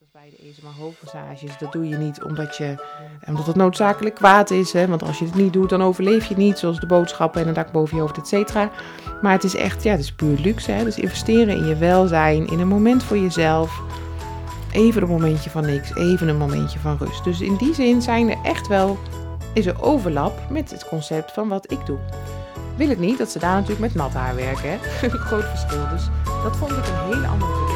Net 0.00 0.08
als 0.14 0.22
bij 0.22 0.30
de 0.38 0.48
ESMA 0.48 0.70
hoofdmassages, 0.70 1.58
dat 1.58 1.72
doe 1.72 1.88
je 1.88 1.96
niet 1.96 2.22
omdat, 2.22 2.56
je, 2.56 2.74
omdat 3.26 3.46
het 3.46 3.56
noodzakelijk 3.56 4.14
kwaad 4.14 4.50
is. 4.50 4.72
Hè? 4.72 4.86
Want 4.86 5.02
als 5.02 5.18
je 5.18 5.24
het 5.24 5.34
niet 5.34 5.52
doet, 5.52 5.68
dan 5.68 5.82
overleef 5.82 6.26
je 6.26 6.36
niet. 6.36 6.58
Zoals 6.58 6.80
de 6.80 6.86
boodschappen 6.86 7.40
en 7.40 7.48
een 7.48 7.54
dak 7.54 7.72
boven 7.72 7.96
je 7.96 8.02
hoofd, 8.02 8.18
et 8.18 8.28
cetera. 8.28 8.70
Maar 9.22 9.32
het 9.32 9.44
is 9.44 9.54
echt, 9.54 9.82
ja, 9.82 9.90
het 9.90 10.00
is 10.00 10.12
puur 10.12 10.38
luxe. 10.38 10.70
Hè? 10.70 10.84
Dus 10.84 10.98
investeren 10.98 11.56
in 11.56 11.66
je 11.66 11.76
welzijn, 11.76 12.46
in 12.46 12.60
een 12.60 12.68
moment 12.68 13.02
voor 13.02 13.18
jezelf. 13.18 13.80
Even 14.72 15.02
een 15.02 15.08
momentje 15.08 15.50
van 15.50 15.66
niks, 15.66 15.94
even 15.94 16.28
een 16.28 16.38
momentje 16.38 16.78
van 16.78 16.96
rust. 16.96 17.24
Dus 17.24 17.40
in 17.40 17.56
die 17.56 17.74
zin 17.74 18.02
zijn 18.02 18.30
er 18.30 18.38
echt 18.42 18.66
wel, 18.66 18.98
is 19.54 19.66
er 19.66 19.82
overlap 19.82 20.50
met 20.50 20.70
het 20.70 20.88
concept 20.88 21.32
van 21.32 21.48
wat 21.48 21.72
ik 21.72 21.86
doe. 21.86 21.98
Wil 22.76 22.88
het 22.88 22.98
niet 22.98 23.18
dat 23.18 23.30
ze 23.30 23.38
daar 23.38 23.54
natuurlijk 23.54 23.80
met 23.80 23.94
nat 23.94 24.12
haar 24.12 24.34
werken. 24.34 24.70
Hè? 24.70 25.08
Groot 25.28 25.44
verschil. 25.44 25.88
Dus 25.88 26.08
dat 26.42 26.56
vond 26.56 26.70
ik 26.70 26.86
een 26.86 27.14
hele 27.14 27.26
andere 27.26 27.75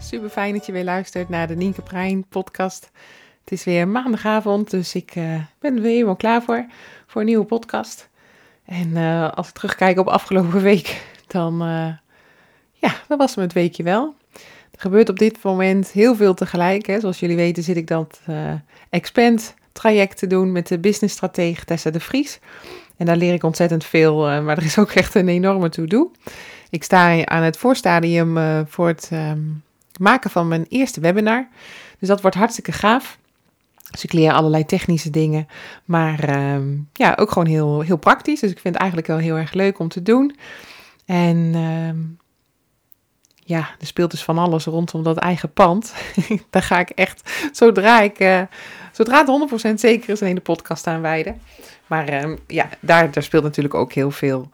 Super 0.00 0.28
fijn 0.28 0.54
dat 0.54 0.66
je 0.66 0.72
weer 0.72 0.84
luistert 0.84 1.28
naar 1.28 1.46
de 1.46 1.56
Nienke 1.56 1.82
Prijn 1.82 2.26
podcast. 2.28 2.90
Het 3.40 3.52
is 3.52 3.64
weer 3.64 3.88
maandagavond, 3.88 4.70
dus 4.70 4.94
ik 4.94 5.10
eh, 5.14 5.34
ben 5.58 5.76
er 5.76 5.82
weer 5.82 5.92
helemaal 5.92 6.16
klaar 6.16 6.42
voor, 6.42 6.66
voor 7.06 7.20
een 7.20 7.26
nieuwe 7.26 7.44
podcast. 7.44 8.08
En 8.64 8.96
eh, 8.96 9.32
als 9.32 9.48
ik 9.48 9.54
terugkijk 9.54 9.98
op 9.98 10.06
afgelopen 10.06 10.62
week, 10.62 11.02
dan, 11.26 11.62
eh, 11.62 11.92
ja, 12.72 12.94
dan 13.08 13.18
was 13.18 13.34
het 13.34 13.52
weekje 13.52 13.82
wel. 13.82 14.14
Er 14.70 14.80
gebeurt 14.80 15.08
op 15.08 15.18
dit 15.18 15.42
moment 15.42 15.90
heel 15.90 16.14
veel 16.14 16.34
tegelijk. 16.34 16.86
Hè. 16.86 17.00
Zoals 17.00 17.20
jullie 17.20 17.36
weten 17.36 17.62
zit 17.62 17.76
ik 17.76 17.86
dat 17.86 18.20
Expand 18.90 19.54
traject 19.72 20.18
te 20.18 20.26
doen 20.26 20.52
met 20.52 20.66
de 20.66 20.78
businessstratege 20.78 21.64
Tessa 21.64 21.90
de 21.90 22.00
Vries. 22.00 22.38
En 22.96 23.06
daar 23.06 23.16
leer 23.16 23.34
ik 23.34 23.42
ontzettend 23.42 23.84
veel, 23.84 24.16
maar 24.16 24.58
er 24.58 24.64
is 24.64 24.78
ook 24.78 24.90
echt 24.90 25.14
een 25.14 25.28
enorme 25.28 25.68
to-do. 25.68 26.10
Ik 26.76 26.84
sta 26.84 27.24
aan 27.24 27.42
het 27.42 27.56
voorstadium 27.56 28.36
uh, 28.36 28.60
voor 28.66 28.88
het 28.88 29.10
um, 29.12 29.62
maken 29.98 30.30
van 30.30 30.48
mijn 30.48 30.66
eerste 30.68 31.00
webinar. 31.00 31.48
Dus 31.98 32.08
dat 32.08 32.20
wordt 32.20 32.36
hartstikke 32.36 32.72
gaaf. 32.72 33.18
Dus 33.90 34.04
ik 34.04 34.12
leer 34.12 34.32
allerlei 34.32 34.64
technische 34.64 35.10
dingen, 35.10 35.46
maar 35.84 36.52
um, 36.54 36.88
ja, 36.92 37.14
ook 37.18 37.30
gewoon 37.30 37.48
heel, 37.48 37.80
heel 37.80 37.96
praktisch. 37.96 38.40
Dus 38.40 38.50
ik 38.50 38.58
vind 38.58 38.74
het 38.74 38.82
eigenlijk 38.82 39.12
wel 39.12 39.18
heel 39.18 39.36
erg 39.36 39.52
leuk 39.52 39.78
om 39.78 39.88
te 39.88 40.02
doen. 40.02 40.36
En 41.06 41.54
um, 41.54 42.18
ja, 43.36 43.68
er 43.80 43.86
speelt 43.86 44.10
dus 44.10 44.24
van 44.24 44.38
alles 44.38 44.64
rondom 44.64 45.02
dat 45.02 45.16
eigen 45.16 45.52
pand. 45.52 45.94
Daar 46.50 46.62
ga 46.62 46.78
ik 46.78 46.90
echt, 46.90 47.30
zodra 47.52 48.00
ik, 48.00 48.20
uh, 48.20 48.42
zodra 48.92 49.24
het 49.24 49.70
100% 49.70 49.74
zeker 49.74 50.08
is, 50.08 50.20
een 50.20 50.26
hele 50.26 50.40
podcast 50.40 50.86
aan 50.86 51.00
wijden. 51.00 51.40
Maar 51.86 52.36
ja, 52.46 52.68
daar, 52.80 53.10
daar 53.10 53.22
speelt 53.22 53.44
natuurlijk 53.44 53.74
ook 53.74 53.92
heel 53.92 54.10
veel 54.10 54.50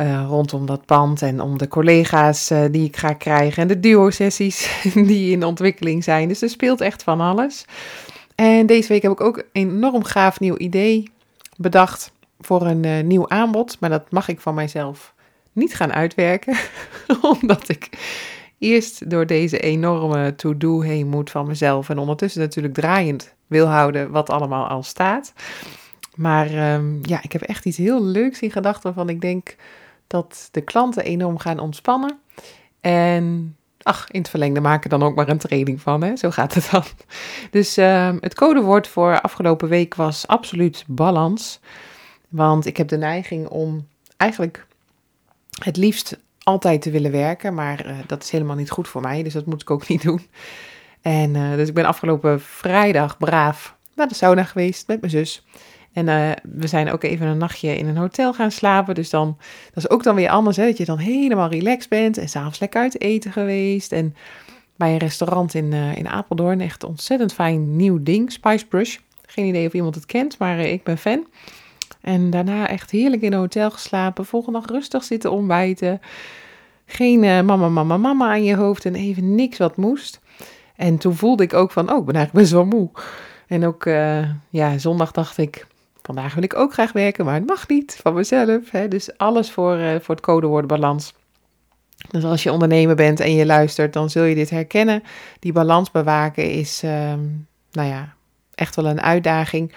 uh, 0.00 0.24
rondom 0.28 0.66
dat 0.66 0.84
pand 0.84 1.22
en 1.22 1.40
om 1.40 1.58
de 1.58 1.68
collega's 1.68 2.50
uh, 2.50 2.64
die 2.70 2.84
ik 2.84 2.96
ga 2.96 3.12
krijgen 3.12 3.62
en 3.62 3.68
de 3.68 3.80
duo-sessies 3.80 4.80
die 4.94 5.30
in 5.30 5.44
ontwikkeling 5.44 6.04
zijn. 6.04 6.28
Dus 6.28 6.42
er 6.42 6.48
speelt 6.48 6.80
echt 6.80 7.02
van 7.02 7.20
alles. 7.20 7.64
En 8.34 8.66
deze 8.66 8.88
week 8.88 9.02
heb 9.02 9.12
ik 9.12 9.20
ook 9.20 9.36
een 9.36 9.44
enorm 9.52 10.04
gaaf 10.04 10.40
nieuw 10.40 10.56
idee 10.56 11.10
bedacht 11.56 12.12
voor 12.40 12.66
een 12.66 12.84
uh, 12.84 13.02
nieuw 13.02 13.28
aanbod, 13.28 13.76
maar 13.80 13.90
dat 13.90 14.10
mag 14.10 14.28
ik 14.28 14.40
van 14.40 14.54
mijzelf 14.54 15.14
niet 15.52 15.74
gaan 15.74 15.92
uitwerken, 15.92 16.56
omdat 17.42 17.68
ik 17.68 17.88
eerst 18.58 19.10
door 19.10 19.26
deze 19.26 19.58
enorme 19.58 20.34
to-do 20.34 20.80
heen 20.80 21.08
moet 21.08 21.30
van 21.30 21.46
mezelf 21.46 21.88
en 21.88 21.98
ondertussen 21.98 22.40
natuurlijk 22.40 22.74
draaiend 22.74 23.34
wil 23.46 23.66
houden 23.66 24.10
wat 24.10 24.30
allemaal 24.30 24.66
al 24.66 24.82
staat. 24.82 25.32
Maar 26.14 26.74
um, 26.74 26.98
ja, 27.02 27.22
ik 27.22 27.32
heb 27.32 27.42
echt 27.42 27.64
iets 27.64 27.76
heel 27.76 28.04
leuks 28.04 28.40
in 28.40 28.50
gedachten 28.50 28.82
waarvan 28.82 29.08
ik 29.08 29.20
denk 29.20 29.56
dat 30.08 30.48
de 30.50 30.60
klanten 30.60 31.04
enorm 31.04 31.38
gaan 31.38 31.58
ontspannen. 31.58 32.18
En 32.80 33.56
ach, 33.82 34.10
in 34.10 34.20
het 34.20 34.30
verlengde 34.30 34.60
maken 34.60 34.90
dan 34.90 35.02
ook 35.02 35.14
maar 35.14 35.28
een 35.28 35.38
training 35.38 35.80
van, 35.80 36.02
hè? 36.02 36.16
zo 36.16 36.30
gaat 36.30 36.54
het 36.54 36.68
dan. 36.70 36.82
Dus 37.50 37.78
uh, 37.78 38.12
het 38.20 38.34
codewoord 38.34 38.88
voor 38.88 39.20
afgelopen 39.20 39.68
week 39.68 39.94
was 39.94 40.26
absoluut 40.26 40.84
balans. 40.86 41.60
Want 42.28 42.66
ik 42.66 42.76
heb 42.76 42.88
de 42.88 42.96
neiging 42.96 43.48
om 43.48 43.86
eigenlijk 44.16 44.66
het 45.62 45.76
liefst 45.76 46.18
altijd 46.42 46.82
te 46.82 46.90
willen 46.90 47.10
werken, 47.10 47.54
maar 47.54 47.86
uh, 47.86 47.96
dat 48.06 48.22
is 48.22 48.30
helemaal 48.30 48.56
niet 48.56 48.70
goed 48.70 48.88
voor 48.88 49.00
mij, 49.00 49.22
dus 49.22 49.32
dat 49.32 49.46
moet 49.46 49.62
ik 49.62 49.70
ook 49.70 49.88
niet 49.88 50.02
doen. 50.02 50.26
En 51.00 51.34
uh, 51.34 51.54
dus 51.54 51.68
ik 51.68 51.74
ben 51.74 51.84
afgelopen 51.84 52.40
vrijdag 52.40 53.18
braaf 53.18 53.76
naar 53.94 54.08
de 54.08 54.14
sauna 54.14 54.44
geweest 54.44 54.86
met 54.86 55.00
mijn 55.00 55.12
zus. 55.12 55.46
En 55.92 56.06
uh, 56.06 56.30
we 56.42 56.66
zijn 56.66 56.90
ook 56.90 57.02
even 57.02 57.26
een 57.26 57.38
nachtje 57.38 57.76
in 57.76 57.86
een 57.86 57.96
hotel 57.96 58.34
gaan 58.34 58.50
slapen. 58.50 58.94
Dus 58.94 59.10
dan, 59.10 59.36
dat 59.74 59.84
is 59.84 59.90
ook 59.90 60.02
dan 60.02 60.14
weer 60.14 60.28
anders, 60.28 60.56
dat 60.56 60.76
je 60.76 60.84
dan 60.84 60.98
helemaal 60.98 61.48
relaxed 61.48 61.88
bent. 61.88 62.18
En 62.18 62.28
s'avonds 62.28 62.58
lekker 62.58 62.80
uit 62.80 63.00
eten 63.00 63.32
geweest. 63.32 63.92
En 63.92 64.14
bij 64.76 64.92
een 64.92 64.98
restaurant 64.98 65.54
in, 65.54 65.72
uh, 65.72 65.96
in 65.96 66.08
Apeldoorn, 66.08 66.60
echt 66.60 66.84
ontzettend 66.84 67.32
fijn 67.32 67.76
nieuw 67.76 68.02
ding, 68.02 68.32
Spice 68.32 68.66
Brush. 68.66 68.96
Geen 69.26 69.46
idee 69.46 69.66
of 69.66 69.72
iemand 69.72 69.94
het 69.94 70.06
kent, 70.06 70.38
maar 70.38 70.58
uh, 70.58 70.72
ik 70.72 70.82
ben 70.82 70.98
fan. 70.98 71.26
En 72.00 72.30
daarna 72.30 72.68
echt 72.68 72.90
heerlijk 72.90 73.22
in 73.22 73.32
een 73.32 73.38
hotel 73.38 73.70
geslapen. 73.70 74.24
Volgende 74.26 74.58
dag 74.60 74.68
rustig 74.68 75.04
zitten 75.04 75.30
ontbijten. 75.30 76.00
Geen 76.86 77.20
mama, 77.20 77.68
mama, 77.68 77.96
mama 77.96 78.28
aan 78.28 78.44
je 78.44 78.56
hoofd 78.56 78.84
en 78.84 78.94
even 78.94 79.34
niks 79.34 79.58
wat 79.58 79.76
moest. 79.76 80.20
En 80.76 80.98
toen 80.98 81.14
voelde 81.14 81.42
ik 81.42 81.54
ook 81.54 81.70
van, 81.70 81.92
oh, 81.92 81.98
ik 81.98 82.04
ben 82.04 82.14
eigenlijk 82.14 82.44
best 82.44 82.52
wel 82.52 82.64
moe. 82.78 82.90
En 83.46 83.66
ook, 83.66 83.84
ja, 84.48 84.78
zondag 84.78 85.12
dacht 85.12 85.38
ik, 85.38 85.66
Vandaag 86.08 86.34
wil 86.34 86.42
ik 86.42 86.56
ook 86.56 86.72
graag 86.72 86.92
werken, 86.92 87.24
maar 87.24 87.34
het 87.34 87.46
mag 87.46 87.68
niet 87.68 87.98
van 88.02 88.14
mezelf. 88.14 88.70
Hè? 88.70 88.88
Dus 88.88 89.16
alles 89.16 89.50
voor, 89.50 89.78
uh, 89.78 89.94
voor 90.00 90.14
het 90.14 90.24
codewoord 90.24 90.66
balans. 90.66 91.14
Dus 92.10 92.24
als 92.24 92.42
je 92.42 92.52
ondernemer 92.52 92.96
bent 92.96 93.20
en 93.20 93.34
je 93.34 93.46
luistert, 93.46 93.92
dan 93.92 94.10
zul 94.10 94.22
je 94.24 94.34
dit 94.34 94.50
herkennen. 94.50 95.02
Die 95.38 95.52
balans 95.52 95.90
bewaken 95.90 96.50
is, 96.50 96.82
um, 96.82 97.46
nou 97.70 97.88
ja, 97.88 98.14
echt 98.54 98.76
wel 98.76 98.86
een 98.86 99.00
uitdaging. 99.00 99.74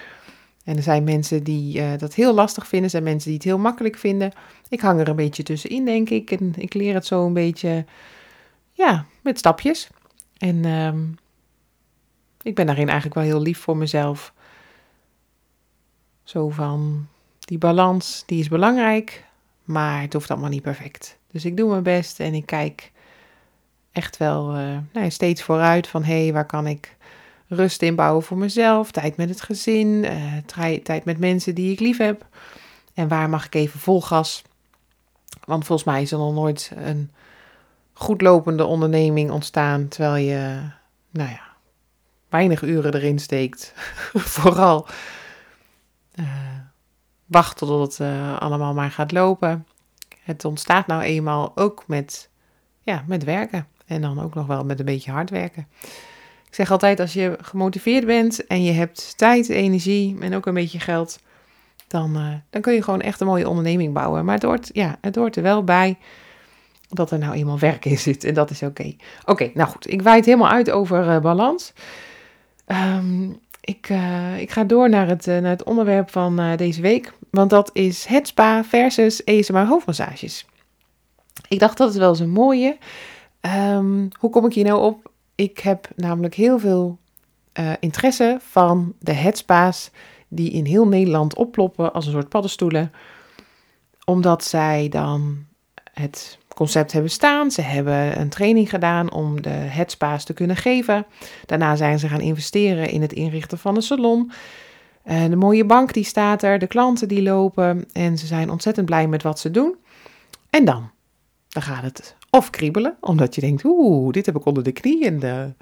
En 0.64 0.76
er 0.76 0.82
zijn 0.82 1.04
mensen 1.04 1.42
die 1.44 1.80
uh, 1.80 1.90
dat 1.98 2.14
heel 2.14 2.34
lastig 2.34 2.66
vinden, 2.66 2.84
er 2.84 2.90
zijn 2.90 3.02
mensen 3.02 3.28
die 3.28 3.38
het 3.38 3.48
heel 3.48 3.58
makkelijk 3.58 3.96
vinden. 3.96 4.32
Ik 4.68 4.80
hang 4.80 5.00
er 5.00 5.08
een 5.08 5.16
beetje 5.16 5.42
tussenin, 5.42 5.84
denk 5.84 6.10
ik. 6.10 6.30
En 6.30 6.52
ik 6.56 6.74
leer 6.74 6.94
het 6.94 7.06
zo 7.06 7.26
een 7.26 7.32
beetje, 7.32 7.84
ja, 8.72 9.04
met 9.22 9.38
stapjes. 9.38 9.88
En 10.38 10.64
um, 10.64 11.14
ik 12.42 12.54
ben 12.54 12.66
daarin 12.66 12.88
eigenlijk 12.88 13.14
wel 13.14 13.24
heel 13.24 13.42
lief 13.42 13.58
voor 13.58 13.76
mezelf. 13.76 14.32
Zo 16.22 16.48
van, 16.48 17.06
die 17.38 17.58
balans, 17.58 18.22
die 18.26 18.40
is 18.40 18.48
belangrijk, 18.48 19.24
maar 19.64 20.00
het 20.00 20.12
hoeft 20.12 20.30
allemaal 20.30 20.50
niet 20.50 20.62
perfect. 20.62 21.18
Dus 21.30 21.44
ik 21.44 21.56
doe 21.56 21.70
mijn 21.70 21.82
best 21.82 22.20
en 22.20 22.34
ik 22.34 22.46
kijk 22.46 22.92
echt 23.92 24.16
wel 24.16 24.58
uh, 24.58 24.78
nou, 24.92 25.10
steeds 25.10 25.42
vooruit 25.42 25.86
van, 25.86 26.04
hé, 26.04 26.22
hey, 26.22 26.32
waar 26.32 26.46
kan 26.46 26.66
ik 26.66 26.96
rust 27.48 27.82
inbouwen 27.82 28.22
voor 28.22 28.38
mezelf, 28.38 28.90
tijd 28.90 29.16
met 29.16 29.28
het 29.28 29.40
gezin, 29.40 29.88
uh, 29.88 30.36
tijd 30.82 31.04
met 31.04 31.18
mensen 31.18 31.54
die 31.54 31.72
ik 31.72 31.80
lief 31.80 31.98
heb. 31.98 32.26
En 32.94 33.08
waar 33.08 33.28
mag 33.28 33.46
ik 33.46 33.54
even 33.54 33.80
vol 33.80 34.02
gas? 34.02 34.42
Want 35.44 35.66
volgens 35.66 35.88
mij 35.88 36.02
is 36.02 36.12
er 36.12 36.18
nog 36.18 36.34
nooit 36.34 36.72
een 36.74 37.10
goed 37.92 38.20
lopende 38.20 38.64
onderneming 38.64 39.30
ontstaan, 39.30 39.88
terwijl 39.88 40.24
je, 40.24 40.60
nou 41.10 41.30
ja, 41.30 41.40
weinig 42.28 42.62
uren 42.62 42.94
erin 42.94 43.18
steekt. 43.18 43.72
Vooral 44.36 44.86
uh, 46.14 46.26
wachten 47.26 47.66
tot 47.66 47.98
het 47.98 48.08
uh, 48.08 48.38
allemaal 48.38 48.74
maar 48.74 48.90
gaat 48.90 49.12
lopen. 49.12 49.66
Het 50.22 50.44
ontstaat 50.44 50.86
nou 50.86 51.02
eenmaal 51.02 51.52
ook 51.54 51.84
met, 51.86 52.30
ja, 52.80 53.04
met 53.06 53.24
werken. 53.24 53.66
En 53.86 54.00
dan 54.00 54.20
ook 54.20 54.34
nog 54.34 54.46
wel 54.46 54.64
met 54.64 54.78
een 54.78 54.84
beetje 54.84 55.10
hard 55.10 55.30
werken. 55.30 55.66
Ik 56.46 56.54
zeg 56.54 56.70
altijd, 56.70 57.00
als 57.00 57.12
je 57.12 57.38
gemotiveerd 57.40 58.06
bent 58.06 58.46
en 58.46 58.62
je 58.62 58.72
hebt 58.72 59.18
tijd, 59.18 59.48
energie 59.48 60.16
en 60.20 60.34
ook 60.34 60.46
een 60.46 60.54
beetje 60.54 60.80
geld, 60.80 61.20
dan, 61.88 62.16
uh, 62.16 62.34
dan 62.50 62.60
kun 62.60 62.72
je 62.72 62.82
gewoon 62.82 63.00
echt 63.00 63.20
een 63.20 63.26
mooie 63.26 63.48
onderneming 63.48 63.92
bouwen. 63.92 64.24
Maar 64.24 64.34
het 64.34 64.42
hoort, 64.42 64.70
ja, 64.72 64.96
het 65.00 65.16
hoort 65.16 65.36
er 65.36 65.42
wel 65.42 65.64
bij 65.64 65.98
dat 66.88 67.10
er 67.10 67.18
nou 67.18 67.34
eenmaal 67.34 67.58
werk 67.58 67.84
in 67.84 67.98
zit. 67.98 68.24
En 68.24 68.34
dat 68.34 68.50
is 68.50 68.62
oké. 68.62 68.94
Oké, 69.24 69.50
nou 69.54 69.68
goed. 69.68 69.90
Ik 69.90 70.02
wijd 70.02 70.24
helemaal 70.24 70.50
uit 70.50 70.70
over 70.70 71.20
balans. 71.20 71.72
Um, 72.66 73.40
ik, 73.64 73.88
uh, 73.88 74.40
ik 74.40 74.50
ga 74.50 74.64
door 74.64 74.88
naar 74.88 75.08
het, 75.08 75.26
naar 75.26 75.42
het 75.42 75.62
onderwerp 75.62 76.10
van 76.10 76.56
deze 76.56 76.80
week. 76.80 77.12
Want 77.30 77.50
dat 77.50 77.70
is 77.72 78.04
het 78.04 78.26
spa 78.26 78.64
versus 78.64 79.24
ESMR 79.24 79.66
hoofdmassages. 79.66 80.46
Ik 81.48 81.58
dacht 81.58 81.78
dat 81.78 81.90
is 81.90 81.96
wel 81.96 82.08
eens 82.08 82.20
een 82.20 82.30
mooie. 82.30 82.76
Um, 83.40 84.08
hoe 84.18 84.30
kom 84.30 84.46
ik 84.46 84.54
hier 84.54 84.64
nou 84.64 84.82
op? 84.82 85.10
Ik 85.34 85.58
heb 85.58 85.88
namelijk 85.96 86.34
heel 86.34 86.58
veel 86.58 86.98
interesse 87.80 88.38
van 88.40 88.94
de 88.98 89.12
headspa's 89.12 89.90
die 90.28 90.50
in 90.50 90.64
heel 90.64 90.88
Nederland 90.88 91.34
opploppen 91.34 91.92
als 91.92 92.06
een 92.06 92.12
soort 92.12 92.28
paddenstoelen. 92.28 92.92
Omdat 94.04 94.44
zij 94.44 94.88
dan 94.88 95.46
het 95.92 96.38
concept 96.54 96.92
hebben 96.92 97.10
staan. 97.10 97.50
Ze 97.50 97.62
hebben 97.62 98.20
een 98.20 98.28
training 98.28 98.70
gedaan 98.70 99.12
om 99.12 99.42
de 99.42 99.48
headspa's 99.48 100.24
te 100.24 100.32
kunnen 100.32 100.56
geven. 100.56 101.06
Daarna 101.46 101.76
zijn 101.76 101.98
ze 101.98 102.08
gaan 102.08 102.20
investeren 102.20 102.90
in 102.90 103.02
het 103.02 103.12
inrichten 103.12 103.58
van 103.58 103.76
een 103.76 103.82
salon. 103.82 104.32
Uh, 105.04 105.24
de 105.24 105.36
mooie 105.36 105.64
bank 105.64 105.92
die 105.92 106.04
staat 106.04 106.42
er, 106.42 106.58
de 106.58 106.66
klanten 106.66 107.08
die 107.08 107.22
lopen 107.22 107.84
en 107.92 108.18
ze 108.18 108.26
zijn 108.26 108.50
ontzettend 108.50 108.86
blij 108.86 109.08
met 109.08 109.22
wat 109.22 109.38
ze 109.38 109.50
doen. 109.50 109.76
En 110.50 110.64
dan, 110.64 110.90
dan 111.48 111.62
gaat 111.62 111.82
het 111.82 112.16
of 112.30 112.50
kriebelen, 112.50 112.96
omdat 113.00 113.34
je 113.34 113.40
denkt, 113.40 113.64
oeh, 113.64 114.12
dit 114.12 114.26
heb 114.26 114.36
ik 114.36 114.44
onder 114.44 114.62
de 114.62 114.72
knie 114.72 115.06
en 115.06 115.18
de, 115.18 115.52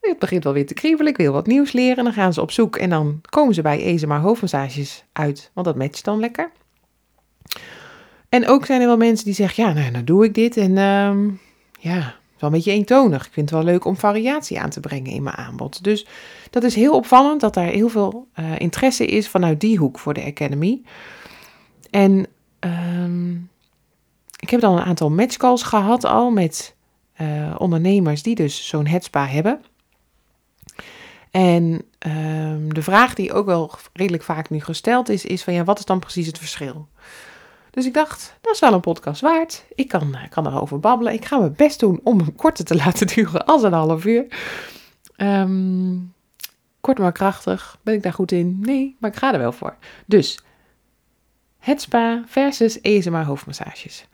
het 0.00 0.18
begint 0.18 0.44
wel 0.44 0.52
weer 0.52 0.66
te 0.66 0.74
kriebelen, 0.74 1.12
ik 1.12 1.16
wil 1.16 1.32
wat 1.32 1.46
nieuws 1.46 1.72
leren. 1.72 2.04
Dan 2.04 2.12
gaan 2.12 2.32
ze 2.32 2.40
op 2.40 2.50
zoek 2.50 2.76
en 2.76 2.90
dan 2.90 3.20
komen 3.28 3.54
ze 3.54 3.62
bij 3.62 3.84
ESMA 3.84 4.20
hoofdmassages 4.20 5.04
uit, 5.12 5.50
want 5.54 5.66
dat 5.66 5.76
matcht 5.76 6.04
dan 6.04 6.20
lekker. 6.20 6.50
En 8.32 8.48
ook 8.48 8.66
zijn 8.66 8.80
er 8.80 8.86
wel 8.86 8.96
mensen 8.96 9.24
die 9.24 9.34
zeggen, 9.34 9.64
ja, 9.64 9.72
nou, 9.72 9.90
nou 9.90 10.04
doe 10.04 10.24
ik 10.24 10.34
dit 10.34 10.56
en 10.56 10.70
uh, 10.70 11.32
ja, 11.80 12.14
wel 12.38 12.50
een 12.50 12.50
beetje 12.50 12.72
eentonig. 12.72 13.26
Ik 13.26 13.32
vind 13.32 13.50
het 13.50 13.58
wel 13.58 13.68
leuk 13.68 13.84
om 13.84 13.96
variatie 13.96 14.60
aan 14.60 14.70
te 14.70 14.80
brengen 14.80 15.12
in 15.12 15.22
mijn 15.22 15.36
aanbod. 15.36 15.84
Dus 15.84 16.06
dat 16.50 16.62
is 16.62 16.74
heel 16.74 16.94
opvallend 16.94 17.40
dat 17.40 17.54
daar 17.54 17.66
heel 17.66 17.88
veel 17.88 18.28
uh, 18.40 18.58
interesse 18.58 19.06
is 19.06 19.28
vanuit 19.28 19.60
die 19.60 19.78
hoek 19.78 19.98
voor 19.98 20.14
de 20.14 20.24
Academy. 20.24 20.82
En 21.90 22.26
um, 22.60 23.50
ik 24.36 24.50
heb 24.50 24.60
dan 24.60 24.76
een 24.76 24.84
aantal 24.84 25.10
matchcalls 25.10 25.62
gehad 25.62 26.04
al 26.04 26.30
met 26.30 26.74
uh, 27.20 27.54
ondernemers 27.58 28.22
die 28.22 28.34
dus 28.34 28.68
zo'n 28.68 28.86
headspa 28.86 29.26
hebben. 29.26 29.60
En 31.30 31.82
um, 32.06 32.74
de 32.74 32.82
vraag 32.82 33.14
die 33.14 33.32
ook 33.32 33.46
wel 33.46 33.70
redelijk 33.92 34.22
vaak 34.22 34.50
nu 34.50 34.60
gesteld 34.60 35.08
is, 35.08 35.24
is 35.24 35.42
van 35.42 35.54
ja, 35.54 35.64
wat 35.64 35.78
is 35.78 35.84
dan 35.84 35.98
precies 35.98 36.26
het 36.26 36.38
verschil? 36.38 36.88
Dus 37.72 37.86
ik 37.86 37.94
dacht, 37.94 38.34
dat 38.40 38.54
is 38.54 38.60
wel 38.60 38.72
een 38.72 38.80
podcast 38.80 39.20
waard. 39.20 39.64
Ik 39.74 39.88
kan, 39.88 40.16
kan 40.28 40.46
erover 40.46 40.80
babbelen. 40.80 41.12
Ik 41.12 41.24
ga 41.24 41.38
mijn 41.38 41.54
best 41.56 41.80
doen 41.80 42.00
om 42.02 42.18
hem 42.18 42.36
korter 42.36 42.64
te 42.64 42.74
laten 42.84 43.06
duren 43.06 43.44
als 43.46 43.62
een 43.62 43.72
half 43.72 44.04
uur. 44.04 44.26
Um, 45.16 46.14
kort 46.80 46.98
maar 46.98 47.12
krachtig. 47.12 47.78
Ben 47.82 47.94
ik 47.94 48.02
daar 48.02 48.12
goed 48.12 48.32
in? 48.32 48.58
Nee, 48.60 48.96
maar 48.98 49.10
ik 49.10 49.16
ga 49.16 49.32
er 49.32 49.38
wel 49.38 49.52
voor. 49.52 49.76
Dus, 50.06 50.40
het 51.58 51.80
spa 51.80 52.22
versus 52.26 52.80
ESMA 52.80 53.24
hoofdmassages. 53.24 54.06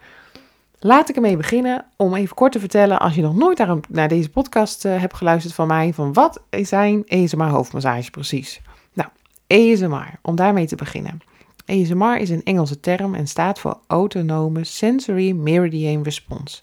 Laat 0.79 1.09
ik 1.09 1.17
ermee 1.17 1.37
beginnen 1.37 1.85
om 1.97 2.15
even 2.15 2.35
kort 2.35 2.53
te 2.53 2.61
vertellen, 2.61 2.99
als 3.01 3.15
je 3.15 3.23
nog 3.23 3.37
nooit 3.37 3.89
naar, 3.89 4.09
deze 4.09 4.31
podcast 4.31 4.85
uh, 4.85 5.01
hebt 5.01 5.15
geluisterd 5.15 5.55
van 5.55 5.67
mij, 5.67 5.93
van 5.95 6.13
wat 6.13 6.43
zijn 6.51 7.07
ESMR 7.07 7.49
hoofdmassages 7.49 8.11
precies? 8.11 8.61
Nou, 8.93 9.09
ESMR, 9.47 10.19
om 10.23 10.37
daarmee 10.37 10.67
te 10.67 10.77
beginnen. 10.77 11.21
ESMR 11.69 12.17
is 12.17 12.31
een 12.31 12.45
Engelse 12.45 12.81
term 12.81 13.15
en 13.15 13.29
staat 13.29 13.59
voor 13.59 13.81
Autonome 13.87 14.65
Sensory 14.65 15.33
Meridian 15.33 16.03
Response. 16.03 16.61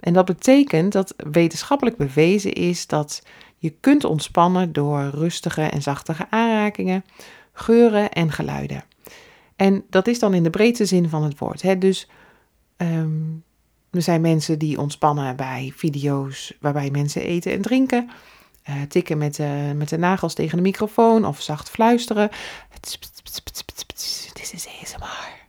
En 0.00 0.12
dat 0.12 0.24
betekent 0.24 0.92
dat 0.92 1.14
wetenschappelijk 1.16 1.96
bewezen 1.96 2.52
is 2.52 2.86
dat 2.86 3.22
je 3.56 3.70
kunt 3.80 4.04
ontspannen 4.04 4.72
door 4.72 5.10
rustige 5.14 5.62
en 5.62 5.82
zachtige 5.82 6.26
aanrakingen, 6.30 7.04
geuren 7.52 8.10
en 8.12 8.32
geluiden. 8.32 8.84
En 9.56 9.84
dat 9.90 10.06
is 10.06 10.18
dan 10.18 10.34
in 10.34 10.42
de 10.42 10.50
breedste 10.50 10.84
zin 10.84 11.08
van 11.08 11.22
het 11.22 11.38
woord. 11.38 11.62
Hè? 11.62 11.78
Dus 11.78 12.08
Um, 12.78 13.44
er 13.90 14.02
zijn 14.02 14.20
mensen 14.20 14.58
die 14.58 14.80
ontspannen 14.80 15.36
bij 15.36 15.72
video's 15.76 16.56
waarbij 16.60 16.90
mensen 16.90 17.22
eten 17.22 17.52
en 17.52 17.62
drinken. 17.62 18.10
Uh, 18.68 18.82
tikken 18.88 19.18
met, 19.18 19.38
met 19.74 19.88
de 19.88 19.98
nagels 19.98 20.34
tegen 20.34 20.56
de 20.56 20.62
microfoon 20.62 21.24
of 21.24 21.42
zacht 21.42 21.70
fluisteren. 21.70 22.30
Dit 24.32 24.52
is 24.52 24.66
ASMR. 24.82 25.44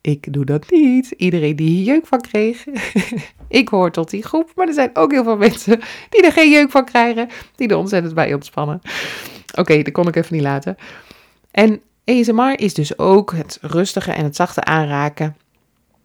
Ik 0.00 0.32
doe 0.32 0.44
dat 0.44 0.70
niet. 0.70 1.10
Iedereen 1.10 1.56
die 1.56 1.68
hier 1.68 1.84
jeuk 1.84 2.06
van 2.06 2.20
kreeg. 2.20 2.64
ik 3.48 3.68
hoor 3.68 3.90
tot 3.90 4.10
die 4.10 4.22
groep. 4.22 4.52
Maar 4.54 4.66
er 4.66 4.74
zijn 4.74 4.90
ook 4.92 5.12
heel 5.12 5.24
veel 5.24 5.36
mensen 5.36 5.80
die 6.10 6.22
er 6.22 6.32
geen 6.32 6.50
jeuk 6.50 6.70
van 6.70 6.84
krijgen. 6.84 7.28
Die 7.54 7.68
er 7.68 7.76
ontzettend 7.76 8.14
bij 8.14 8.34
ontspannen. 8.34 8.80
Oké, 9.54 9.82
dat 9.82 9.92
kon 9.92 10.08
ik 10.08 10.16
even 10.16 10.34
niet 10.34 10.44
laten. 10.44 10.76
En 11.50 11.80
ASMR 12.04 12.60
is 12.60 12.74
dus 12.74 12.98
ook 12.98 13.32
het 13.32 13.58
rustige 13.60 14.12
en 14.12 14.24
het 14.24 14.36
zachte 14.36 14.64
aanraken 14.64 15.36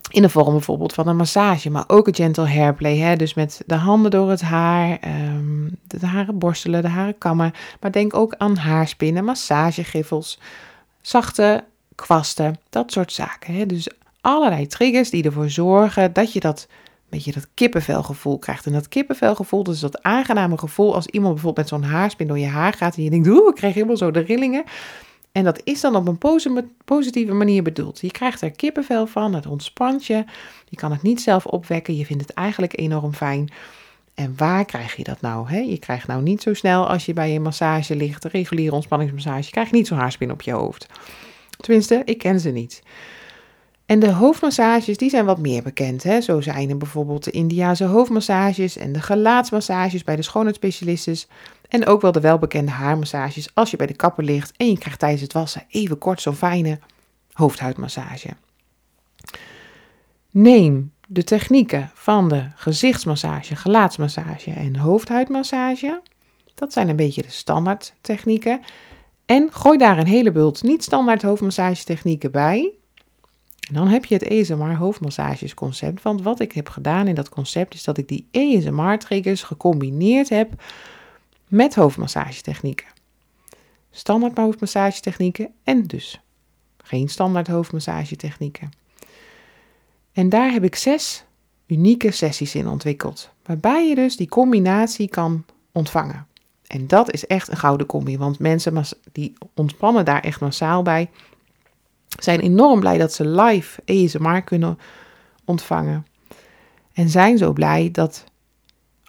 in 0.09 0.21
de 0.21 0.29
vorm 0.29 0.51
bijvoorbeeld 0.51 0.93
van 0.93 1.07
een 1.07 1.15
massage, 1.15 1.69
maar 1.69 1.83
ook 1.87 2.07
een 2.07 2.15
gentle 2.15 2.47
hairplay. 2.47 2.97
Hè? 2.97 3.15
Dus 3.15 3.33
met 3.33 3.61
de 3.65 3.75
handen 3.75 4.11
door 4.11 4.29
het 4.29 4.41
haar, 4.41 4.99
um, 5.35 5.77
de 5.87 6.05
haren 6.05 6.37
borstelen, 6.37 6.81
de 6.81 6.87
haren 6.87 7.17
kammen. 7.17 7.51
Maar 7.79 7.91
denk 7.91 8.15
ook 8.15 8.35
aan 8.37 8.57
haarspinnen, 8.57 9.23
massagegriffels, 9.23 10.39
zachte 11.01 11.63
kwasten, 11.95 12.59
dat 12.69 12.91
soort 12.91 13.11
zaken. 13.11 13.53
Hè? 13.53 13.65
Dus 13.65 13.89
allerlei 14.21 14.67
triggers 14.67 15.09
die 15.09 15.23
ervoor 15.23 15.49
zorgen 15.49 16.13
dat 16.13 16.33
je 16.33 16.39
dat 16.39 16.67
beetje 17.09 17.31
dat 17.31 17.47
kippenvelgevoel 17.53 18.37
krijgt. 18.37 18.65
En 18.65 18.73
dat 18.73 18.87
kippenvelgevoel, 18.87 19.63
dus 19.63 19.79
dat 19.79 20.03
aangename 20.03 20.57
gevoel 20.57 20.95
als 20.95 21.07
iemand 21.07 21.33
bijvoorbeeld 21.33 21.71
met 21.71 21.81
zo'n 21.81 21.91
haarspin 21.91 22.27
door 22.27 22.39
je 22.39 22.45
haar 22.45 22.73
gaat 22.73 22.95
en 22.95 23.03
je 23.03 23.09
denkt, 23.09 23.27
oeh, 23.27 23.49
ik 23.49 23.55
krijg 23.55 23.73
helemaal 23.73 23.97
zo 23.97 24.11
de 24.11 24.19
rillingen. 24.19 24.63
En 25.31 25.43
dat 25.43 25.61
is 25.63 25.81
dan 25.81 25.95
op 25.95 26.07
een 26.07 26.57
positieve 26.85 27.33
manier 27.33 27.63
bedoeld. 27.63 28.01
Je 28.01 28.11
krijgt 28.11 28.41
er 28.41 28.51
kippenvel 28.51 29.07
van, 29.07 29.33
het 29.33 29.47
ontspant 29.47 30.05
je. 30.05 30.23
Je 30.69 30.75
kan 30.75 30.91
het 30.91 31.01
niet 31.01 31.21
zelf 31.21 31.45
opwekken, 31.45 31.97
je 31.97 32.05
vindt 32.05 32.21
het 32.21 32.33
eigenlijk 32.33 32.79
enorm 32.79 33.13
fijn. 33.13 33.49
En 34.13 34.33
waar 34.37 34.65
krijg 34.65 34.95
je 34.95 35.03
dat 35.03 35.21
nou? 35.21 35.49
Hè? 35.49 35.59
Je 35.59 35.77
krijgt 35.77 36.07
nou 36.07 36.21
niet 36.21 36.41
zo 36.41 36.53
snel 36.53 36.87
als 36.87 37.05
je 37.05 37.13
bij 37.13 37.35
een 37.35 37.41
massage 37.41 37.95
ligt, 37.95 38.23
een 38.23 38.31
reguliere 38.31 38.75
ontspanningsmassage, 38.75 39.43
je 39.45 39.51
krijgt 39.51 39.71
niet 39.71 39.87
zo'n 39.87 39.97
haarspin 39.97 40.31
op 40.31 40.41
je 40.41 40.51
hoofd. 40.51 40.87
Tenminste, 41.57 42.01
ik 42.05 42.17
ken 42.17 42.39
ze 42.39 42.49
niet. 42.49 42.83
En 43.85 43.99
de 43.99 44.11
hoofdmassages, 44.11 44.97
die 44.97 45.09
zijn 45.09 45.25
wat 45.25 45.37
meer 45.37 45.63
bekend. 45.63 46.03
Hè? 46.03 46.21
Zo 46.21 46.41
zijn 46.41 46.69
er 46.69 46.77
bijvoorbeeld 46.77 47.23
de 47.23 47.31
Indiase 47.31 47.83
hoofdmassages 47.83 48.77
en 48.77 48.91
de 48.91 49.01
gelaatsmassages 49.01 50.03
bij 50.03 50.15
de 50.15 50.21
schoonheidsspecialisten. 50.21 51.17
En 51.69 51.85
ook 51.85 52.01
wel 52.01 52.11
de 52.11 52.19
welbekende 52.19 52.71
haarmassages 52.71 53.49
als 53.53 53.71
je 53.71 53.77
bij 53.77 53.87
de 53.87 53.95
kapper 53.95 54.23
ligt 54.23 54.53
en 54.57 54.69
je 54.69 54.77
krijgt 54.77 54.99
tijdens 54.99 55.21
het 55.21 55.33
wassen 55.33 55.65
even 55.69 55.97
kort 55.97 56.21
zo'n 56.21 56.35
fijne 56.35 56.79
hoofdhuidmassage. 57.31 58.29
Neem 60.31 60.91
de 61.07 61.23
technieken 61.23 61.91
van 61.93 62.29
de 62.29 62.43
gezichtsmassage, 62.55 63.55
gelaatsmassage 63.55 64.51
en 64.51 64.75
hoofdhuidmassage. 64.75 66.01
Dat 66.55 66.73
zijn 66.73 66.89
een 66.89 66.95
beetje 66.95 67.21
de 67.21 67.31
standaard 67.31 67.93
technieken. 68.01 68.61
En 69.25 69.49
gooi 69.51 69.77
daar 69.77 69.97
een 69.97 70.07
hele 70.07 70.31
bult 70.31 70.63
niet 70.63 70.83
standaard 70.83 71.21
hoofdmassagetechnieken 71.21 72.31
bij. 72.31 72.73
dan 73.71 73.87
heb 73.87 74.05
je 74.05 74.13
het 74.13 74.23
ESMR 74.23 74.75
hoofdmassagesconcept. 74.75 76.01
Want 76.01 76.21
wat 76.21 76.39
ik 76.39 76.51
heb 76.51 76.69
gedaan 76.69 77.07
in 77.07 77.15
dat 77.15 77.29
concept 77.29 77.73
is 77.73 77.83
dat 77.83 77.97
ik 77.97 78.07
die 78.07 78.27
ESMR 78.31 78.97
triggers 78.97 79.43
gecombineerd 79.43 80.29
heb 80.29 80.63
met 81.47 81.75
hoofdmassagetechnieken. 81.75 82.87
Standaard 83.91 84.37
hoofdmassagetechnieken 84.37 85.49
en 85.63 85.83
dus 85.83 86.21
geen 86.77 87.09
standaard 87.09 87.47
hoofdmassagetechnieken. 87.47 88.71
En 90.11 90.29
daar 90.29 90.51
heb 90.51 90.63
ik 90.63 90.75
zes 90.75 91.25
unieke 91.67 92.11
sessies 92.11 92.55
in 92.55 92.67
ontwikkeld, 92.67 93.29
waarbij 93.43 93.87
je 93.87 93.95
dus 93.95 94.15
die 94.15 94.27
combinatie 94.27 95.09
kan 95.09 95.45
ontvangen. 95.71 96.27
En 96.67 96.87
dat 96.87 97.11
is 97.11 97.27
echt 97.27 97.47
een 97.47 97.57
gouden 97.57 97.87
combi, 97.87 98.17
want 98.17 98.39
mensen 98.39 98.83
die 99.11 99.33
ontspannen 99.53 100.05
daar 100.05 100.21
echt 100.21 100.39
massaal 100.39 100.81
bij, 100.81 101.09
zijn 102.19 102.39
enorm 102.39 102.79
blij 102.79 102.97
dat 102.97 103.13
ze 103.13 103.27
live 103.27 103.81
ASMR 103.85 104.41
kunnen 104.41 104.79
ontvangen. 105.45 106.05
En 106.93 107.09
zijn 107.09 107.37
zo 107.37 107.53
blij 107.53 107.89
dat 107.91 108.23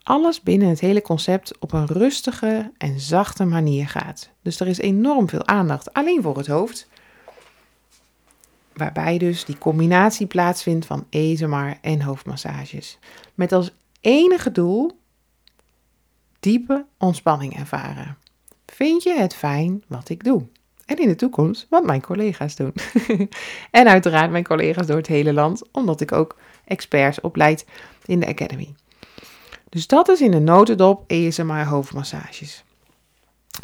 alles 0.02 0.40
binnen 0.40 0.68
het 0.68 0.80
hele 0.80 1.02
concept 1.02 1.58
op 1.58 1.72
een 1.72 1.86
rustige 1.86 2.72
en 2.78 3.00
zachte 3.00 3.44
manier 3.44 3.88
gaat. 3.88 4.30
Dus 4.42 4.60
er 4.60 4.66
is 4.66 4.78
enorm 4.78 5.28
veel 5.28 5.46
aandacht 5.46 5.92
alleen 5.92 6.22
voor 6.22 6.36
het 6.36 6.46
hoofd. 6.46 6.88
Waarbij 8.72 9.18
dus 9.18 9.44
die 9.44 9.58
combinatie 9.58 10.26
plaatsvindt 10.26 10.86
van 10.86 11.06
ASMR 11.10 11.78
en 11.80 12.02
hoofdmassages. 12.02 12.98
Met 13.34 13.52
als 13.52 13.72
enige 14.00 14.52
doel 14.52 14.98
diepe 16.46 16.86
ontspanning 16.98 17.58
ervaren. 17.58 18.18
Vind 18.66 19.02
je 19.02 19.14
het 19.14 19.34
fijn 19.34 19.82
wat 19.86 20.08
ik 20.08 20.24
doe? 20.24 20.46
En 20.84 20.98
in 20.98 21.08
de 21.08 21.14
toekomst 21.14 21.66
wat 21.70 21.84
mijn 21.84 22.00
collega's 22.00 22.56
doen. 22.56 22.72
en 23.70 23.88
uiteraard 23.88 24.30
mijn 24.30 24.44
collega's 24.44 24.86
door 24.86 24.96
het 24.96 25.06
hele 25.06 25.32
land, 25.32 25.62
omdat 25.72 26.00
ik 26.00 26.12
ook 26.12 26.36
experts 26.64 27.20
opleid 27.20 27.66
in 28.04 28.20
de 28.20 28.26
Academy. 28.26 28.74
Dus 29.68 29.86
dat 29.86 30.08
is 30.08 30.20
in 30.20 30.30
de 30.30 30.40
notendop 30.40 31.04
ESMR 31.06 31.66
hoofdmassages. 31.66 32.64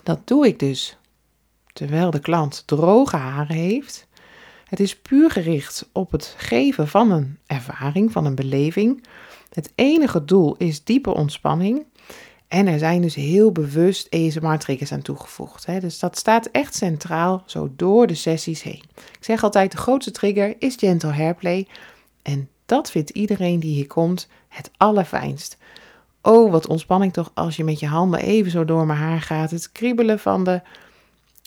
Dat 0.03 0.21
doe 0.25 0.47
ik 0.47 0.59
dus 0.59 0.97
terwijl 1.73 2.11
de 2.11 2.21
klant 2.21 2.63
droge 2.67 3.17
haren 3.17 3.57
heeft. 3.57 4.07
Het 4.65 4.81
is 4.81 4.99
puur 4.99 5.31
gericht 5.31 5.89
op 5.93 6.13
het 6.13 6.35
geven 6.39 6.89
van 6.89 7.11
een 7.11 7.39
ervaring, 7.47 8.13
van 8.13 8.25
een 8.25 8.35
beleving. 8.35 9.07
Het 9.53 9.73
enige 9.75 10.25
doel 10.25 10.57
is 10.57 10.85
diepe 10.85 11.15
ontspanning. 11.15 11.85
En 12.53 12.67
er 12.67 12.79
zijn 12.79 13.03
dus 13.03 13.15
heel 13.15 13.53
bewust 13.53 14.07
ESMR-triggers 14.07 14.93
aan 14.93 15.03
toegevoegd. 15.03 15.67
Hè. 15.67 15.81
Dus 15.81 15.99
dat 15.99 16.19
staat 16.19 16.47
echt 16.47 16.75
centraal, 16.75 17.43
zo 17.47 17.73
door 17.77 18.07
de 18.07 18.15
sessies 18.15 18.63
heen. 18.63 18.83
Ik 18.95 19.25
zeg 19.25 19.43
altijd, 19.43 19.71
de 19.71 19.77
grootste 19.77 20.11
trigger 20.11 20.55
is 20.59 20.77
gentle 20.77 21.13
hairplay. 21.13 21.67
En 22.23 22.49
dat 22.67 22.91
vindt 22.91 23.11
iedereen 23.11 23.61
die 23.61 23.75
hier 23.75 23.87
komt 23.87 24.29
het 24.49 24.71
allerfijnst. 24.77 25.57
Oh, 26.23 26.51
wat 26.51 26.67
ontspanning 26.67 27.13
toch 27.13 27.31
als 27.35 27.57
je 27.57 27.65
met 27.65 27.81
je 27.81 27.87
handen 27.87 28.21
even 28.21 28.51
zo 28.51 28.65
door 28.65 28.87
mijn 28.87 28.99
haar 28.99 29.21
gaat. 29.21 29.51
Het 29.51 29.73
kriebelen 29.73 30.19
van 30.19 30.45
de 30.45 30.61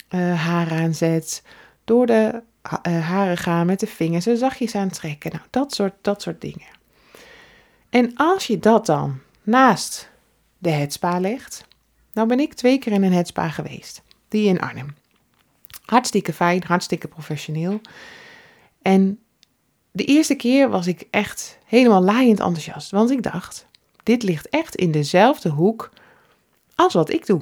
uh, 0.10 0.46
haar 0.46 0.72
aanzet. 0.72 1.44
Door 1.84 2.06
de 2.06 2.42
uh, 2.88 3.08
haren 3.10 3.38
gaan 3.38 3.66
met 3.66 3.80
de 3.80 3.88
vingers 3.88 4.28
er 4.28 4.38
zachtjes 4.38 4.76
aan 4.76 4.90
trekken. 4.90 5.32
Nou, 5.32 5.44
dat 5.50 5.74
soort, 5.74 5.94
dat 6.02 6.22
soort 6.22 6.42
dingen. 6.42 6.68
En 7.90 8.12
als 8.16 8.48
je 8.48 8.60
dat 8.60 8.86
dan 8.86 9.20
naast 9.44 10.14
de 10.66 10.72
hetspa 10.72 11.20
legt. 11.20 11.66
Nou 12.14 12.28
ben 12.28 12.40
ik 12.40 12.54
twee 12.54 12.78
keer 12.78 12.92
in 12.92 13.04
een 13.04 13.14
hetspa 13.14 13.50
geweest. 13.50 14.02
Die 14.28 14.48
in 14.48 14.60
Arnhem. 14.60 14.96
Hartstikke 15.86 16.34
fijn, 16.34 16.64
hartstikke 16.68 17.08
professioneel. 17.08 17.82
En 18.82 19.20
de 19.92 20.04
eerste 20.04 20.36
keer 20.36 20.70
was 20.70 20.88
ik 20.88 21.08
echt 21.10 21.58
helemaal 21.66 22.04
laaiend 22.04 22.40
enthousiast. 22.40 22.92
Want 22.92 23.12
ik 23.12 23.24
dacht, 23.24 23.68
dit 24.04 24.24
ligt 24.24 24.50
echt 24.50 24.76
in 24.76 24.92
dezelfde 24.92 25.50
hoek 25.50 25.90
als 26.76 26.94
wat 26.94 27.10
ik 27.10 27.26
doe. 27.26 27.42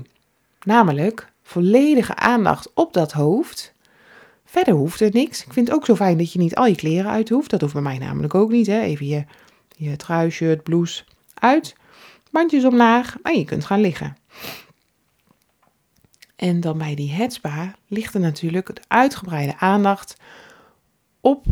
Namelijk 0.63 1.31
volledige 1.41 2.15
aandacht 2.15 2.73
op 2.73 2.93
dat 2.93 3.11
hoofd. 3.11 3.73
Verder 4.45 4.73
hoeft 4.73 5.01
er 5.01 5.09
niks. 5.13 5.45
Ik 5.45 5.53
vind 5.53 5.67
het 5.67 5.75
ook 5.75 5.85
zo 5.85 5.95
fijn 5.95 6.17
dat 6.17 6.33
je 6.33 6.39
niet 6.39 6.55
al 6.55 6.65
je 6.65 6.75
kleren 6.75 7.11
uit 7.11 7.29
hoeft. 7.29 7.49
Dat 7.49 7.61
hoeft 7.61 7.73
bij 7.73 7.81
mij 7.81 7.97
namelijk 7.97 8.35
ook 8.35 8.51
niet. 8.51 8.67
Hè? 8.67 8.81
Even 8.81 9.07
je, 9.07 9.25
je 9.75 9.95
trui, 9.95 10.29
shirt, 10.29 10.63
blouse 10.63 11.03
uit. 11.33 11.75
Bandjes 12.33 12.65
omlaag 12.65 13.15
en 13.23 13.37
je 13.37 13.45
kunt 13.45 13.65
gaan 13.65 13.81
liggen. 13.81 14.17
En 16.35 16.59
dan 16.59 16.77
bij 16.77 16.95
die 16.95 17.11
headspa 17.11 17.75
ligt 17.87 18.13
er 18.13 18.19
natuurlijk 18.19 18.75
de 18.75 18.81
uitgebreide 18.87 19.57
aandacht 19.57 20.17
op 21.21 21.45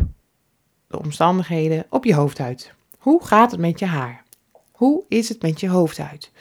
de 0.87 0.99
omstandigheden 0.99 1.85
op 1.89 2.05
je 2.05 2.13
hoofdhuid. 2.13 2.73
Hoe 2.97 3.25
gaat 3.25 3.51
het 3.51 3.59
met 3.59 3.79
je 3.79 3.85
haar? 3.85 4.23
Hoe 4.71 5.03
is 5.07 5.29
het 5.29 5.41
met 5.41 5.59
je 5.59 5.69
hoofdhuid? 5.69 6.31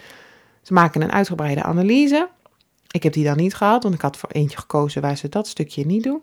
Ze 0.62 0.72
maken 0.72 1.02
een 1.02 1.12
uitgebreide 1.12 1.62
analyse. 1.62 2.28
Ik 2.90 3.02
heb 3.02 3.12
die 3.12 3.24
dan 3.24 3.36
niet 3.36 3.54
gehad, 3.54 3.82
want 3.82 3.94
ik 3.94 4.00
had 4.00 4.16
voor 4.16 4.30
eentje 4.30 4.58
gekozen 4.58 5.02
waar 5.02 5.16
ze 5.16 5.28
dat 5.28 5.48
stukje 5.48 5.86
niet 5.86 6.02
doen. 6.02 6.22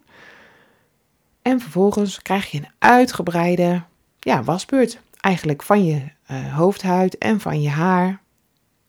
En 1.41 1.59
vervolgens 1.59 2.21
krijg 2.21 2.51
je 2.51 2.57
een 2.57 2.71
uitgebreide 2.77 3.81
ja, 4.19 4.43
wasbeurt. 4.43 4.99
Eigenlijk 5.19 5.63
van 5.63 5.85
je 5.85 6.15
uh, 6.31 6.55
hoofdhuid 6.55 7.17
en 7.17 7.39
van 7.39 7.61
je 7.61 7.69
haar. 7.69 8.21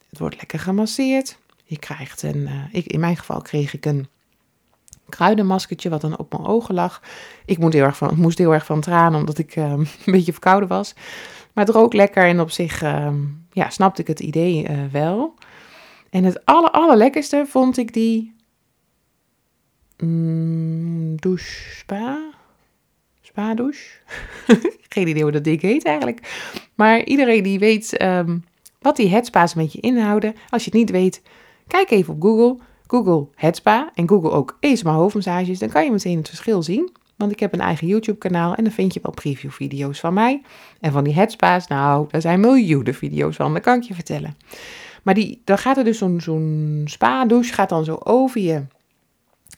Het 0.09 0.19
wordt 0.19 0.37
lekker 0.37 0.59
gemasseerd. 0.59 1.39
Je 1.65 1.79
krijgt 1.79 2.23
een, 2.23 2.37
uh, 2.37 2.65
ik, 2.73 2.87
in 2.87 3.01
mijn 3.01 3.17
geval 3.17 3.43
kreeg 3.43 3.75
ik 3.75 3.85
een 3.85 4.09
kruidenmaskertje 5.09 5.89
wat 5.89 6.01
dan 6.01 6.19
op 6.19 6.33
mijn 6.33 6.47
ogen 6.47 6.75
lag. 6.75 7.03
Ik 7.45 7.59
moest 7.59 7.73
heel 7.73 7.85
erg 7.85 7.97
van, 7.97 8.21
moest 8.21 8.39
heel 8.39 8.53
erg 8.53 8.65
van 8.65 8.81
tranen 8.81 9.21
omdat 9.21 9.39
ik 9.39 9.57
uh, 9.57 9.71
een 9.73 9.87
beetje 10.05 10.33
verkouden 10.33 10.69
was. 10.69 10.95
Maar 11.53 11.65
het 11.65 11.75
rook 11.75 11.93
lekker 11.93 12.25
en 12.25 12.41
op 12.41 12.51
zich 12.51 12.83
uh, 12.83 13.13
ja, 13.53 13.71
snapte 13.71 14.01
ik 14.01 14.09
het 14.09 14.21
idee 14.21 14.67
wel. 14.93 15.35
En 16.11 16.25
het 16.25 16.45
aller, 16.45 16.71
allerlekkerste 16.71 17.45
vond 17.49 17.79
ik 17.79 17.93
die 17.93 18.35
mm, 19.97 21.17
douche 21.17 21.77
spa. 21.77 22.38
Douche. 23.55 23.89
Geen 24.89 25.09
idee 25.09 25.23
hoe 25.23 25.33
dat 25.33 25.45
ding 25.45 25.61
heet 25.61 25.85
eigenlijk. 25.85 26.49
Maar 26.75 27.05
iedereen 27.05 27.43
die 27.43 27.59
weet 27.59 28.03
um, 28.03 28.45
wat 28.81 28.97
die 28.97 29.09
headspa's 29.09 29.55
een 29.55 29.63
beetje 29.63 29.81
inhouden. 29.81 30.35
Als 30.49 30.65
je 30.65 30.71
het 30.71 30.79
niet 30.79 30.91
weet, 30.91 31.23
kijk 31.67 31.91
even 31.91 32.15
op 32.15 32.23
Google. 32.23 32.57
Google 32.87 33.27
headspa 33.35 33.91
en 33.95 34.09
Google 34.09 34.31
ook 34.31 34.57
ESMA 34.61 34.93
hoofdmassages. 34.93 35.59
Dan 35.59 35.69
kan 35.69 35.85
je 35.85 35.91
meteen 35.91 36.17
het 36.17 36.29
verschil 36.29 36.63
zien. 36.63 36.91
Want 37.17 37.33
ik 37.33 37.41
heb 37.41 37.53
een 37.53 37.61
eigen 37.61 37.87
YouTube 37.87 38.19
kanaal 38.19 38.55
en 38.55 38.65
dan 38.65 38.73
vind 38.73 38.95
je 38.95 39.01
wel 39.03 39.13
preview 39.13 39.51
video's 39.51 40.01
van 40.01 40.15
mij. 40.15 40.43
En 40.81 40.93
van 40.93 41.05
die 41.05 41.15
headspa's, 41.15 41.67
nou, 41.67 42.07
daar 42.11 42.21
zijn 42.21 42.41
miljoenen 42.41 42.95
video's 42.95 43.37
van, 43.37 43.53
dat 43.53 43.63
kan 43.63 43.77
ik 43.77 43.83
je 43.83 43.95
vertellen. 43.95 44.37
Maar 45.03 45.15
die, 45.15 45.43
dan 45.45 45.59
gaat 45.59 45.77
er 45.77 45.85
dus 45.85 45.99
zo'n 45.99 46.21
zo'n 46.21 46.83
spa-douche, 46.85 47.53
gaat 47.53 47.69
dan 47.69 47.85
zo 47.85 47.99
over 48.05 48.41
je 48.41 48.63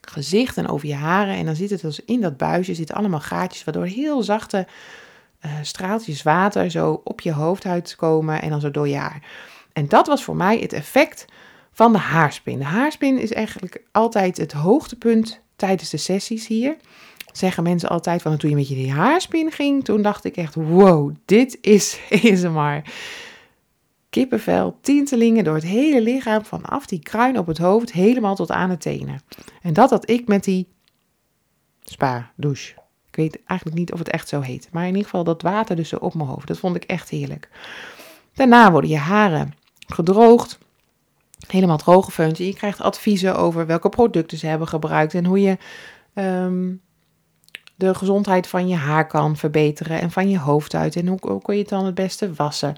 gezicht 0.01 0.57
en 0.57 0.69
over 0.69 0.89
je 0.89 0.95
haren. 0.95 1.35
En 1.35 1.45
dan 1.45 1.57
zit 1.57 1.71
het 1.71 1.81
dus 1.81 2.05
in 2.05 2.21
dat 2.21 2.37
buisje, 2.37 2.75
zitten 2.75 2.97
allemaal 2.97 3.21
gaatjes, 3.21 3.65
waardoor 3.65 3.87
heel 3.87 4.23
zachte 4.23 4.67
uh, 5.45 5.53
straaltjes 5.63 6.23
water 6.23 6.71
zo 6.71 7.01
op 7.05 7.21
je 7.21 7.33
hoofdhuid 7.33 7.97
komen 7.97 8.43
en 8.43 8.51
dan 8.51 8.61
zo 8.61 8.71
door 8.71 8.89
je 8.89 8.97
haar. 8.97 9.23
En 9.73 9.89
dat 9.89 10.07
was 10.07 10.25
voor 10.25 10.37
mij 10.37 10.59
het 10.59 10.73
effect 10.73 11.25
van 11.73 11.93
de 11.93 11.99
haarspin. 11.99 12.59
De 12.59 12.65
haarspin 12.65 13.19
is 13.19 13.33
eigenlijk 13.33 13.83
altijd 13.93 14.37
het 14.37 14.53
hoogtepunt 14.53 15.41
tijdens 15.57 15.91
de 15.91 15.97
sessies 15.97 16.47
hier. 16.47 16.77
Zeggen 17.33 17.63
mensen 17.63 17.89
altijd 17.89 18.23
van 18.23 18.37
toen 18.37 18.51
je 18.51 18.57
met 18.57 18.69
je 18.69 18.75
die 18.75 18.93
haarspin 18.93 19.53
ging, 19.53 19.85
toen 19.85 20.03
dacht 20.03 20.25
ik 20.25 20.37
echt 20.37 20.55
wow, 20.55 21.15
dit 21.25 21.59
is 21.61 21.99
ASMR. 22.25 22.83
Kippenvel, 24.11 24.79
tintelingen 24.81 25.45
door 25.45 25.55
het 25.55 25.65
hele 25.65 26.03
lichaam, 26.03 26.45
vanaf 26.45 26.87
die 26.87 26.99
kruin 26.99 27.39
op 27.39 27.47
het 27.47 27.59
hoofd 27.59 27.93
helemaal 27.93 28.35
tot 28.35 28.51
aan 28.51 28.71
de 28.71 28.77
tenen. 28.77 29.21
En 29.63 29.73
dat 29.73 29.91
had 29.91 30.11
ik 30.11 30.29
met 30.29 30.45
die 30.45 30.69
spa-douche. 31.85 32.75
Ik 33.09 33.17
weet 33.17 33.39
eigenlijk 33.45 33.79
niet 33.79 33.93
of 33.93 33.99
het 33.99 34.09
echt 34.09 34.29
zo 34.29 34.41
heet, 34.41 34.69
maar 34.73 34.83
in 34.83 34.89
ieder 34.89 35.05
geval 35.05 35.25
dat 35.25 35.43
water 35.43 35.77
dus 35.77 35.89
zo 35.89 35.97
op 35.97 36.15
mijn 36.15 36.29
hoofd. 36.29 36.47
Dat 36.47 36.59
vond 36.59 36.77
ik 36.77 36.85
echt 36.85 37.09
heerlijk. 37.09 37.49
Daarna 38.35 38.71
worden 38.71 38.91
je 38.91 38.97
haren 38.97 39.55
gedroogd, 39.87 40.59
helemaal 41.47 41.77
droog 41.77 42.05
gefeund. 42.05 42.39
je 42.39 42.55
krijgt 42.55 42.81
adviezen 42.81 43.37
over 43.37 43.67
welke 43.67 43.89
producten 43.89 44.39
ze 44.39 44.47
hebben 44.47 44.69
gebruikt 44.69 45.15
en 45.15 45.25
hoe 45.25 45.41
je 45.41 45.59
um, 46.15 46.81
de 47.75 47.95
gezondheid 47.95 48.47
van 48.47 48.69
je 48.69 48.77
haar 48.77 49.07
kan 49.07 49.37
verbeteren 49.37 50.01
en 50.01 50.11
van 50.11 50.31
je 50.31 50.39
hoofdhuid. 50.39 50.97
En 50.97 51.07
hoe, 51.07 51.19
hoe 51.21 51.43
kun 51.43 51.55
je 51.55 51.61
het 51.61 51.71
dan 51.71 51.85
het 51.85 51.95
beste 51.95 52.35
wassen. 52.35 52.77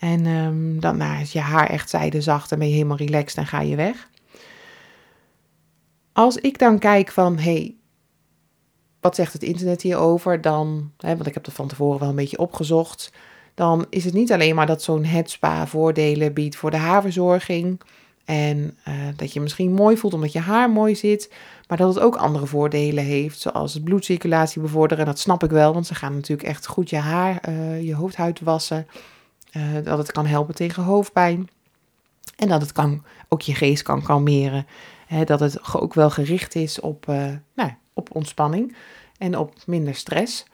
En 0.00 0.26
um, 0.26 0.80
dan 0.80 0.96
nou, 0.96 1.20
is 1.20 1.32
je 1.32 1.40
haar 1.40 1.70
echt 1.70 1.90
zijdezacht 1.90 2.52
en 2.52 2.58
ben 2.58 2.68
je 2.68 2.74
helemaal 2.74 2.96
relaxed 2.96 3.38
en 3.38 3.46
ga 3.46 3.60
je 3.60 3.76
weg. 3.76 4.08
Als 6.12 6.36
ik 6.36 6.58
dan 6.58 6.78
kijk 6.78 7.10
van, 7.10 7.38
hey, 7.38 7.74
wat 9.00 9.14
zegt 9.14 9.32
het 9.32 9.42
internet 9.42 9.82
hierover? 9.82 10.40
Dan, 10.40 10.92
hè, 10.98 11.14
want 11.14 11.26
ik 11.26 11.34
heb 11.34 11.44
het 11.44 11.54
van 11.54 11.68
tevoren 11.68 12.00
wel 12.00 12.08
een 12.08 12.14
beetje 12.14 12.38
opgezocht. 12.38 13.12
Dan 13.54 13.86
is 13.90 14.04
het 14.04 14.14
niet 14.14 14.32
alleen 14.32 14.54
maar 14.54 14.66
dat 14.66 14.82
zo'n 14.82 15.04
headspa 15.04 15.66
voordelen 15.66 16.32
biedt 16.32 16.56
voor 16.56 16.70
de 16.70 16.76
haarverzorging. 16.76 17.80
En 18.24 18.76
uh, 18.88 18.94
dat 19.16 19.32
je 19.32 19.40
misschien 19.40 19.72
mooi 19.72 19.96
voelt 19.96 20.14
omdat 20.14 20.32
je 20.32 20.38
haar 20.38 20.70
mooi 20.70 20.96
zit. 20.96 21.32
Maar 21.68 21.78
dat 21.78 21.94
het 21.94 22.04
ook 22.04 22.16
andere 22.16 22.46
voordelen 22.46 23.04
heeft. 23.04 23.40
Zoals 23.40 23.74
het 23.74 23.84
bloedcirculatie 23.84 24.62
bevorderen. 24.62 25.06
Dat 25.06 25.18
snap 25.18 25.44
ik 25.44 25.50
wel, 25.50 25.72
want 25.72 25.86
ze 25.86 25.94
gaan 25.94 26.14
natuurlijk 26.14 26.48
echt 26.48 26.66
goed 26.66 26.90
je 26.90 26.96
haar, 26.96 27.48
uh, 27.48 27.82
je 27.82 27.94
hoofdhuid 27.94 28.40
wassen. 28.40 28.86
Uh, 29.56 29.62
dat 29.84 29.98
het 29.98 30.12
kan 30.12 30.26
helpen 30.26 30.54
tegen 30.54 30.82
hoofdpijn. 30.82 31.48
En 32.36 32.48
dat 32.48 32.60
het 32.60 32.72
kan, 32.72 33.04
ook 33.28 33.42
je 33.42 33.54
geest 33.54 33.82
kan 33.82 34.02
kalmeren. 34.02 34.66
Dat 35.24 35.40
het 35.40 35.74
ook 35.74 35.94
wel 35.94 36.10
gericht 36.10 36.54
is 36.54 36.80
op, 36.80 37.06
nou, 37.54 37.70
op 37.92 38.14
ontspanning 38.14 38.76
en 39.18 39.38
op 39.38 39.54
minder 39.66 39.94
stress. 39.94 40.44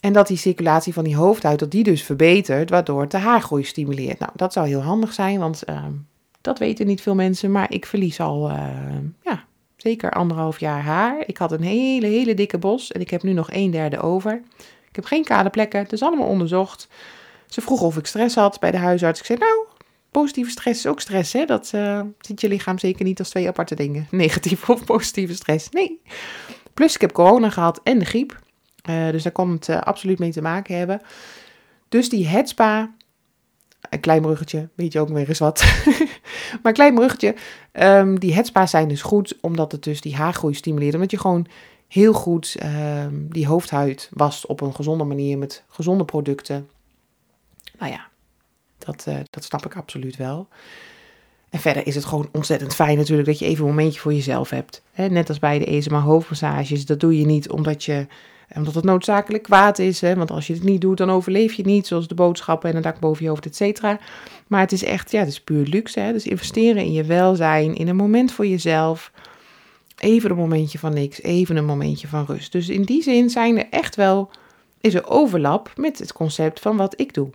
En 0.00 0.12
dat 0.12 0.26
die 0.26 0.36
circulatie 0.36 0.92
van 0.92 1.04
die 1.04 1.16
hoofdhuid, 1.16 1.58
dat 1.58 1.70
die 1.70 1.82
dus 1.82 2.02
verbetert, 2.02 2.70
waardoor 2.70 3.00
het 3.00 3.10
de 3.10 3.18
haargroei 3.18 3.64
stimuleert. 3.64 4.18
Nou, 4.18 4.32
dat 4.34 4.52
zou 4.52 4.66
heel 4.66 4.82
handig 4.82 5.12
zijn, 5.12 5.38
want 5.38 5.62
ehm, 5.62 5.92
dat 6.40 6.58
weten 6.58 6.86
niet 6.86 7.00
veel 7.00 7.14
mensen. 7.14 7.50
Maar 7.50 7.72
ik 7.72 7.86
verlies 7.86 8.20
al, 8.20 8.50
uh, 8.50 8.56
ja, 9.22 9.44
zeker 9.76 10.10
anderhalf 10.10 10.60
jaar 10.60 10.80
haar. 10.82 11.22
Ik 11.26 11.36
had 11.36 11.52
een 11.52 11.62
hele, 11.62 12.06
hele 12.06 12.34
dikke 12.34 12.58
bos 12.58 12.92
en 12.92 13.00
ik 13.00 13.10
heb 13.10 13.22
nu 13.22 13.32
nog 13.32 13.48
een 13.52 13.70
derde 13.70 14.00
over. 14.00 14.42
Ik 14.88 14.96
heb 14.96 15.04
geen 15.04 15.24
kale 15.24 15.50
plekken, 15.50 15.80
het 15.80 15.92
is 15.92 16.02
allemaal 16.02 16.28
onderzocht. 16.28 16.88
Ze 17.46 17.60
vroeg 17.60 17.80
of 17.80 17.96
ik 17.96 18.06
stress 18.06 18.34
had 18.34 18.60
bij 18.60 18.70
de 18.70 18.76
huisarts. 18.76 19.20
Ik 19.20 19.26
zei, 19.26 19.38
nou, 19.38 19.66
positieve 20.10 20.50
stress 20.50 20.78
is 20.78 20.86
ook 20.86 21.00
stress, 21.00 21.32
hè? 21.32 21.44
Dat 21.44 21.72
uh, 21.74 22.00
ziet 22.20 22.40
je 22.40 22.48
lichaam 22.48 22.78
zeker 22.78 23.04
niet 23.04 23.18
als 23.18 23.28
twee 23.28 23.48
aparte 23.48 23.74
dingen. 23.74 24.06
Negatieve 24.10 24.72
of 24.72 24.84
positieve 24.84 25.34
stress, 25.34 25.68
nee. 25.68 26.00
Plus 26.74 26.94
ik 26.94 27.00
heb 27.00 27.12
corona 27.12 27.50
gehad 27.50 27.80
en 27.82 27.98
de 27.98 28.04
griep. 28.04 28.38
Uh, 28.90 29.10
dus 29.10 29.22
daar 29.22 29.32
kon 29.32 29.50
het 29.50 29.68
uh, 29.68 29.80
absoluut 29.80 30.18
mee 30.18 30.32
te 30.32 30.42
maken 30.42 30.78
hebben. 30.78 31.00
Dus 31.88 32.08
die 32.08 32.26
headspa 32.26 32.94
een 33.90 34.00
klein 34.00 34.22
bruggetje, 34.22 34.68
weet 34.74 34.92
je 34.92 35.00
ook 35.00 35.08
weer 35.08 35.28
eens 35.28 35.38
wat. 35.38 35.64
maar 36.62 36.72
klein 36.72 36.94
bruggetje, 36.94 37.34
um, 37.72 38.18
die 38.18 38.34
headspa's 38.34 38.70
zijn 38.70 38.88
dus 38.88 39.02
goed, 39.02 39.36
omdat 39.40 39.72
het 39.72 39.82
dus 39.82 40.00
die 40.00 40.16
haargroei 40.16 40.54
stimuleert. 40.54 40.94
Omdat 40.94 41.10
je 41.10 41.18
gewoon 41.18 41.46
heel 41.88 42.12
goed 42.12 42.56
um, 42.62 43.26
die 43.32 43.46
hoofdhuid 43.46 44.10
wast 44.12 44.46
op 44.46 44.60
een 44.60 44.74
gezonde 44.74 45.04
manier 45.04 45.38
met 45.38 45.64
gezonde 45.68 46.04
producten. 46.04 46.68
Nou 47.78 47.92
ja, 47.92 48.08
dat, 48.78 49.04
uh, 49.08 49.16
dat 49.30 49.44
snap 49.44 49.66
ik 49.66 49.76
absoluut 49.76 50.16
wel. 50.16 50.48
En 51.50 51.62
verder 51.62 51.86
is 51.86 51.94
het 51.94 52.04
gewoon 52.04 52.28
ontzettend 52.32 52.74
fijn 52.74 52.96
natuurlijk 52.96 53.28
dat 53.28 53.38
je 53.38 53.44
even 53.44 53.64
een 53.64 53.70
momentje 53.70 54.00
voor 54.00 54.14
jezelf 54.14 54.50
hebt. 54.50 54.82
net 54.94 55.28
als 55.28 55.38
bij 55.38 55.58
de 55.58 55.64
ESMA 55.64 56.00
hoofdmassages. 56.00 56.86
Dat 56.86 57.00
doe 57.00 57.18
je 57.18 57.26
niet 57.26 57.50
omdat, 57.50 57.84
je, 57.84 58.06
omdat 58.54 58.74
het 58.74 58.84
noodzakelijk 58.84 59.42
kwaad 59.42 59.78
is. 59.78 60.00
Want 60.00 60.30
als 60.30 60.46
je 60.46 60.52
het 60.52 60.62
niet 60.62 60.80
doet, 60.80 60.96
dan 60.96 61.10
overleef 61.10 61.52
je 61.52 61.64
niet. 61.64 61.86
Zoals 61.86 62.08
de 62.08 62.14
boodschappen 62.14 62.70
en 62.70 62.76
een 62.76 62.82
dak 62.82 63.00
boven 63.00 63.22
je 63.22 63.28
hoofd, 63.28 63.46
et 63.46 63.56
cetera. 63.56 64.00
Maar 64.46 64.60
het 64.60 64.72
is 64.72 64.84
echt, 64.84 65.10
ja, 65.10 65.18
het 65.18 65.28
is 65.28 65.40
puur 65.40 65.66
luxe. 65.66 66.00
Hè? 66.00 66.12
Dus 66.12 66.26
investeren 66.26 66.82
in 66.82 66.92
je 66.92 67.04
welzijn, 67.04 67.74
in 67.74 67.88
een 67.88 67.96
moment 67.96 68.32
voor 68.32 68.46
jezelf. 68.46 69.12
Even 69.96 70.30
een 70.30 70.36
momentje 70.36 70.78
van 70.78 70.94
niks, 70.94 71.22
even 71.22 71.56
een 71.56 71.64
momentje 71.64 72.08
van 72.08 72.24
rust. 72.24 72.52
Dus 72.52 72.68
in 72.68 72.82
die 72.82 73.02
zin 73.02 73.30
zijn 73.30 73.58
er 73.58 73.66
echt 73.70 73.96
wel, 73.96 74.30
is 74.86 74.94
er 74.94 75.08
overlap 75.08 75.72
met 75.76 75.98
het 75.98 76.12
concept 76.12 76.60
van 76.60 76.76
wat 76.76 77.00
ik 77.00 77.14
doe 77.14 77.30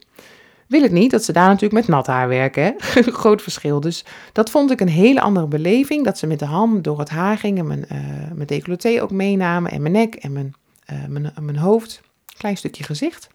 wil 0.72 0.82
het 0.82 0.92
niet 0.92 1.12
dat 1.12 1.24
ze 1.24 1.32
daar 1.32 1.48
natuurlijk 1.48 1.74
met 1.74 1.88
nat 1.88 2.08
haar 2.08 2.28
werken. 2.28 2.64
Hè? 2.64 3.02
Groot 3.22 3.42
verschil. 3.42 3.80
Dus 3.80 4.06
dat 4.32 4.50
vond 4.50 4.72
ik 4.72 4.82
een 4.82 4.90
hele 4.90 5.22
andere 5.22 5.48
beleving. 5.48 6.06
Dat 6.06 6.18
ze 6.18 6.28
met 6.28 6.40
de 6.40 6.46
hand 6.46 6.84
door 6.84 7.00
het 7.00 7.10
haar 7.10 7.38
gingen. 7.38 7.68
Mijn, 7.68 7.86
uh, 7.92 7.98
mijn 8.34 8.48
decolleté 8.48 9.02
ook 9.02 9.12
meenamen. 9.12 9.72
En 9.72 9.82
mijn 9.82 9.94
nek 9.94 10.16
en 10.16 10.32
mijn, 10.32 10.54
uh, 10.92 11.06
mijn, 11.08 11.34
mijn 11.40 11.58
hoofd. 11.58 12.02
Klein 12.38 12.58
stukje 12.58 12.84
gezicht. 12.84 13.28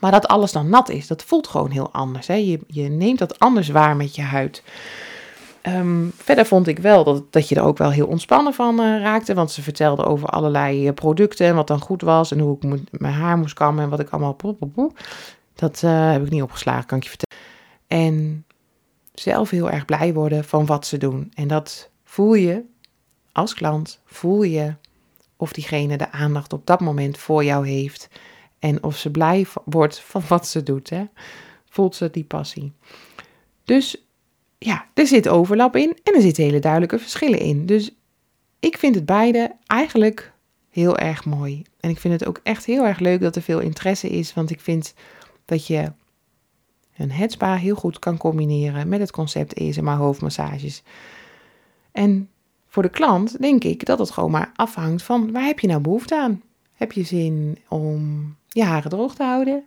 Maar 0.00 0.10
dat 0.10 0.26
alles 0.26 0.52
dan 0.52 0.68
nat 0.68 0.88
is, 0.88 1.06
dat 1.06 1.22
voelt 1.22 1.46
gewoon 1.46 1.70
heel 1.70 1.92
anders. 1.92 2.26
Hè? 2.26 2.34
Je, 2.34 2.58
je 2.66 2.88
neemt 2.88 3.18
dat 3.18 3.38
anders 3.38 3.68
waar 3.68 3.96
met 3.96 4.14
je 4.14 4.22
huid. 4.22 4.62
Um, 5.68 6.12
verder 6.16 6.46
vond 6.46 6.66
ik 6.66 6.78
wel 6.78 7.04
dat, 7.04 7.32
dat 7.32 7.48
je 7.48 7.54
er 7.54 7.62
ook 7.62 7.78
wel 7.78 7.90
heel 7.90 8.06
ontspannen 8.06 8.54
van 8.54 8.80
uh, 8.80 9.00
raakte. 9.00 9.34
Want 9.34 9.50
ze 9.50 9.62
vertelde 9.62 10.04
over 10.04 10.28
allerlei 10.28 10.92
producten 10.92 11.46
en 11.46 11.54
wat 11.54 11.66
dan 11.66 11.80
goed 11.80 12.02
was. 12.02 12.32
En 12.32 12.38
hoe 12.38 12.56
ik 12.60 13.00
mijn 13.00 13.14
haar 13.14 13.38
moest 13.38 13.54
kammen 13.54 13.84
en 13.84 13.90
wat 13.90 14.00
ik 14.00 14.10
allemaal... 14.10 14.36
Dat 15.54 15.82
uh, 15.84 16.10
heb 16.12 16.24
ik 16.24 16.30
niet 16.30 16.42
opgeslagen, 16.42 16.86
kan 16.86 16.98
ik 16.98 17.04
je 17.04 17.08
vertellen. 17.08 17.44
En 17.86 18.44
zelf 19.14 19.50
heel 19.50 19.70
erg 19.70 19.84
blij 19.84 20.14
worden 20.14 20.44
van 20.44 20.66
wat 20.66 20.86
ze 20.86 20.98
doen. 20.98 21.32
En 21.34 21.48
dat 21.48 21.90
voel 22.04 22.34
je 22.34 22.64
als 23.32 23.54
klant, 23.54 24.00
voel 24.04 24.42
je 24.42 24.74
of 25.36 25.52
diegene 25.52 25.96
de 25.96 26.10
aandacht 26.10 26.52
op 26.52 26.66
dat 26.66 26.80
moment 26.80 27.18
voor 27.18 27.44
jou 27.44 27.68
heeft. 27.68 28.08
En 28.58 28.82
of 28.82 28.96
ze 28.96 29.10
blij 29.10 29.46
wordt 29.64 30.00
van 30.00 30.22
wat 30.28 30.46
ze 30.46 30.62
doet. 30.62 30.90
Hè? 30.90 31.04
Voelt 31.68 31.94
ze 31.94 32.10
die 32.10 32.24
passie. 32.24 32.72
Dus 33.64 34.05
ja, 34.58 34.86
er 34.94 35.06
zit 35.06 35.28
overlap 35.28 35.76
in 35.76 35.98
en 36.02 36.14
er 36.14 36.20
zitten 36.20 36.44
hele 36.44 36.58
duidelijke 36.58 36.98
verschillen 36.98 37.38
in. 37.38 37.66
Dus 37.66 37.94
ik 38.60 38.78
vind 38.78 38.94
het 38.94 39.06
beide 39.06 39.56
eigenlijk 39.66 40.32
heel 40.70 40.98
erg 40.98 41.24
mooi. 41.24 41.62
En 41.80 41.90
ik 41.90 41.98
vind 41.98 42.20
het 42.20 42.28
ook 42.28 42.40
echt 42.42 42.64
heel 42.64 42.86
erg 42.86 42.98
leuk 42.98 43.20
dat 43.20 43.36
er 43.36 43.42
veel 43.42 43.60
interesse 43.60 44.08
is. 44.08 44.34
Want 44.34 44.50
ik 44.50 44.60
vind 44.60 44.94
dat 45.44 45.66
je 45.66 45.92
een 46.96 47.12
headspa 47.12 47.56
heel 47.56 47.74
goed 47.74 47.98
kan 47.98 48.16
combineren 48.16 48.88
met 48.88 49.00
het 49.00 49.10
concept 49.10 49.52
ESMA 49.52 49.96
hoofdmassages. 49.96 50.82
En 51.92 52.30
voor 52.66 52.82
de 52.82 52.88
klant 52.88 53.40
denk 53.40 53.64
ik 53.64 53.84
dat 53.84 53.98
het 53.98 54.10
gewoon 54.10 54.30
maar 54.30 54.52
afhangt 54.54 55.02
van 55.02 55.32
waar 55.32 55.44
heb 55.44 55.60
je 55.60 55.66
nou 55.66 55.80
behoefte 55.80 56.16
aan? 56.16 56.42
Heb 56.72 56.92
je 56.92 57.02
zin 57.02 57.58
om 57.68 58.34
je 58.48 58.62
haren 58.62 58.90
droog 58.90 59.14
te 59.14 59.22
houden? 59.22 59.64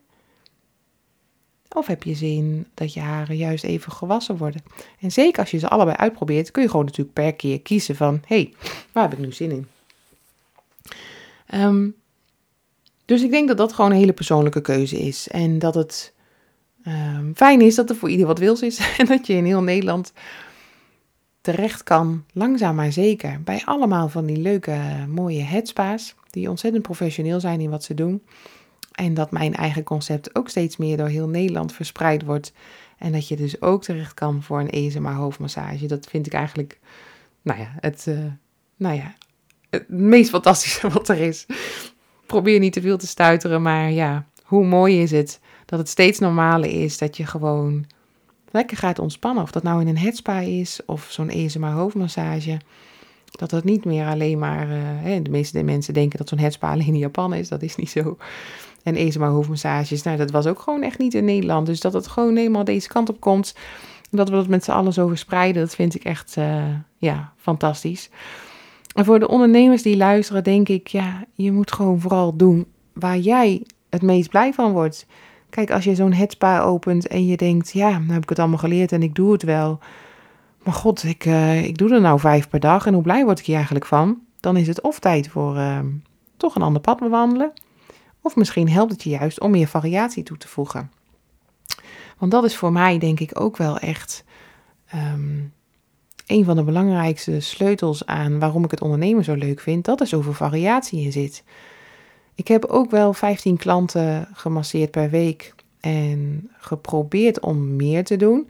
Of 1.76 1.88
heb 1.88 2.04
je 2.04 2.16
zin 2.16 2.68
dat 2.74 2.94
je 2.94 3.00
haren 3.00 3.38
juist 3.38 3.64
even 3.64 3.92
gewassen 3.92 4.38
worden? 4.38 4.64
En 5.00 5.12
zeker 5.12 5.40
als 5.40 5.52
je 5.52 5.58
ze 5.58 5.70
allebei 5.70 5.98
uitprobeert, 5.98 6.52
kun 6.52 6.62
je 6.62 6.70
gewoon 6.70 6.86
natuurlijk 6.86 7.14
per 7.14 7.34
keer 7.34 7.62
kiezen 7.62 7.96
van... 7.96 8.22
hé, 8.26 8.36
hey, 8.36 8.54
waar 8.92 9.04
heb 9.04 9.14
ik 9.14 9.26
nu 9.26 9.32
zin 9.32 9.52
in? 9.52 9.68
Um, 11.54 11.96
dus 13.06 13.22
ik 13.22 13.32
denk 13.32 13.48
dat 13.48 13.58
dat 13.58 13.74
gewoon 13.74 13.92
een 13.92 13.98
hele 13.98 14.14
persoonlijke 14.14 14.62
keuze 14.62 15.00
is. 15.00 15.28
En 15.28 15.60
dat 15.60 15.76
het 15.76 16.14
um, 16.88 17.32
fijn 17.36 17.62
is 17.62 17.76
dat 17.76 17.90
er 17.90 17.96
voor 17.96 18.10
ieder 18.10 18.28
wat 18.28 18.40
wils 18.40 18.62
is. 18.62 18.80
En 18.98 19.06
dat 19.06 19.28
je 19.28 19.34
in 19.34 19.46
heel 19.46 19.64
Nederland 19.64 20.14
terecht 21.42 21.84
kan, 21.84 22.26
langzaam 22.34 22.76
maar 22.76 22.92
zeker, 22.92 23.42
bij 23.44 23.62
allemaal 23.66 24.10
van 24.10 24.26
die 24.26 24.38
leuke, 24.38 24.78
mooie 25.08 25.42
headspa's. 25.42 26.16
Die 26.30 26.50
ontzettend 26.50 26.84
professioneel 26.84 27.40
zijn 27.40 27.62
in 27.62 27.70
wat 27.70 27.84
ze 27.84 27.94
doen. 27.94 28.24
En 28.92 29.14
dat 29.14 29.32
mijn 29.32 29.56
eigen 29.56 29.84
concept 29.84 30.36
ook 30.36 30.50
steeds 30.50 30.78
meer 30.78 30.98
door 30.98 31.08
heel 31.08 31.28
Nederland 31.28 31.74
verspreid 31.74 32.24
wordt. 32.24 32.54
En 32.98 33.12
dat 33.12 33.28
je 33.28 33.36
dus 33.36 33.62
ook 33.62 33.84
terecht 33.84 34.14
kan 34.14 34.44
voor 34.44 34.60
een 34.60 34.70
ESMA 34.70 35.14
hoofdmassage. 35.14 35.86
Dat 35.86 36.08
vind 36.10 36.26
ik 36.26 36.34
eigenlijk, 36.34 36.80
nou 37.42 37.60
ja, 37.60 37.76
het, 37.80 38.06
uh, 38.10 38.20
nou 38.76 38.96
ja, 38.96 39.14
het 39.70 39.90
meest 39.90 40.30
fantastische 40.30 40.90
wat 40.98 41.10
er 41.10 41.20
is 41.20 41.46
probeer 42.30 42.60
niet 42.60 42.74
te 42.74 42.82
veel 42.82 42.98
te 42.98 43.08
stuiteren, 43.08 43.62
maar 43.62 43.92
ja, 43.92 44.26
hoe 44.44 44.66
mooi 44.66 45.02
is 45.02 45.12
het 45.12 45.40
dat 45.66 45.80
het 45.80 45.90
steeds 45.90 46.20
normaler 46.20 46.84
is 46.84 46.98
dat 46.98 47.18
je 47.18 47.26
gewoon 47.26 47.86
lekker 48.52 48.78
gaat 48.78 49.00
ontspannen. 49.00 49.44
Of 49.44 49.52
dat 49.52 49.64
nou 49.64 49.82
in 49.82 49.88
een 49.88 49.98
headspa 49.98 50.40
is 50.40 50.80
of 50.86 51.08
zo'n 51.10 51.30
ESMA 51.30 51.74
hoofdmassage. 51.74 52.58
Dat 53.32 53.52
het 53.52 53.64
niet 53.64 53.86
meer 53.86 54.06
alleen 54.06 54.40
maar, 54.40 54.68
hè, 55.02 55.22
de 55.22 55.30
meeste 55.30 55.64
mensen 55.64 55.94
denken 55.94 56.18
dat 56.18 56.30
zo'n 56.30 56.40
headspa 56.40 56.72
alleen 56.72 56.88
in 56.88 56.98
Japan 56.98 57.34
is. 57.34 57.48
Dat 57.48 57.62
is 57.62 57.76
niet 57.76 57.90
zo. 57.90 58.18
En 58.84 58.96
ESMA 58.96 59.28
hoofdmassages, 59.28 60.04
nou 60.04 60.18
dat 60.18 60.32
was 60.32 60.46
ook 60.46 60.60
gewoon 60.60 60.82
echt 60.82 61.00
niet 61.00 61.14
in 61.14 61.26
Nederland. 61.26 61.66
Dus 61.66 61.80
dat 61.80 61.94
het 61.94 62.08
gewoon 62.08 62.38
eenmaal 62.38 62.64
deze 62.64 62.88
kant 62.88 63.10
op 63.10 63.20
komt. 63.20 63.56
Dat 64.12 64.30
we 64.30 64.36
dat 64.36 64.48
met 64.48 64.64
z'n 64.64 64.72
allen 64.72 64.94
zo 64.94 65.08
verspreiden, 65.08 65.62
dat 65.62 65.76
vind 65.76 65.96
ik 65.96 66.04
echt, 66.04 66.36
uh, 66.38 66.64
ja, 66.98 67.34
fantastisch. 67.38 68.10
En 68.94 69.06
voor 69.06 69.20
de 69.20 69.28
ondernemers 69.28 69.82
die 69.82 69.98
luisteren, 69.98 70.44
denk 70.44 70.70
ik, 70.70 70.88
ja, 70.88 71.26
je 71.34 71.52
moet 71.52 71.72
gewoon 71.72 72.00
vooral 72.00 72.36
doen 72.36 72.66
waar 72.94 73.18
jij 73.18 73.66
het 73.90 74.02
meest 74.02 74.30
blij 74.30 74.54
van 74.54 74.72
wordt. 74.72 75.06
Kijk, 75.50 75.72
als 75.72 75.84
je 75.84 75.96
zo'n 75.96 76.14
headspa 76.14 76.60
opent 76.60 77.08
en 77.08 77.26
je 77.26 77.38
denkt, 77.38 77.72
ja, 77.72 77.90
nou 77.90 78.12
heb 78.12 78.24
ik 78.24 78.30
het 78.30 78.40
allemaal 78.40 78.58
geleerd 78.58 78.92
en 78.92 79.04
ik 79.04 79.16
doe 79.16 79.32
het 79.32 79.44
wel. 79.44 79.80
Maar 80.64 80.74
god, 80.74 81.04
ik, 81.04 81.26
uh, 81.26 81.64
ik 81.64 81.78
doe 81.78 81.94
er 81.94 82.02
nou 82.02 82.20
vijf 82.20 82.50
per 82.50 82.60
dag 82.60 82.86
en 82.86 82.94
hoe 82.94 83.04
blij 83.04 83.24
word 83.26 83.40
ik 83.40 83.46
hier 83.46 83.56
eigenlijk 83.56 83.86
van? 83.86 84.18
Dan 84.40 84.58
is 84.58 84.68
het 84.68 84.82
of 84.82 85.00
tijd 85.00 85.28
voor 85.28 85.56
uh, 85.56 85.80
toch 86.38 86.56
een 86.56 86.62
ander 86.62 86.82
pad 86.82 87.00
bewandelen. 87.00 87.52
Of 88.22 88.36
misschien 88.36 88.70
helpt 88.70 88.92
het 88.92 89.04
je 89.04 89.10
juist 89.10 89.40
om 89.40 89.52
meer 89.52 89.68
variatie 89.68 90.24
toe 90.24 90.38
te 90.38 90.48
voegen. 90.48 90.92
Want 92.18 92.32
dat 92.32 92.44
is 92.44 92.56
voor 92.56 92.72
mij 92.72 92.98
denk 92.98 93.20
ik 93.20 93.40
ook 93.40 93.58
wel 93.58 93.78
echt 93.78 94.24
um, 94.96 95.54
een 96.26 96.46
van 96.46 96.56
de 96.56 96.64
belangrijkste 96.64 97.40
sleutels 97.40 98.06
aan 98.06 98.40
waarom 98.40 98.64
ik 98.64 98.72
het 98.72 98.82
ondernemen 98.82 99.24
zo 99.24 99.34
leuk 99.34 99.60
vind, 99.60 99.86
dat 99.86 100.00
er 100.00 100.08
zoveel 100.08 100.34
variatie 100.34 101.02
in 101.02 101.12
zit. 101.12 101.44
Ik 102.36 102.48
heb 102.48 102.66
ook 102.66 102.92
wel 102.92 103.14
15 103.14 103.58
klanten 103.58 104.28
gemasseerd 104.34 104.92
per 104.92 105.10
week 105.10 105.56
en 105.80 106.50
geprobeerd 106.58 107.40
om 107.40 107.76
meer 107.76 108.04
te 108.04 108.16
doen. 108.16 108.50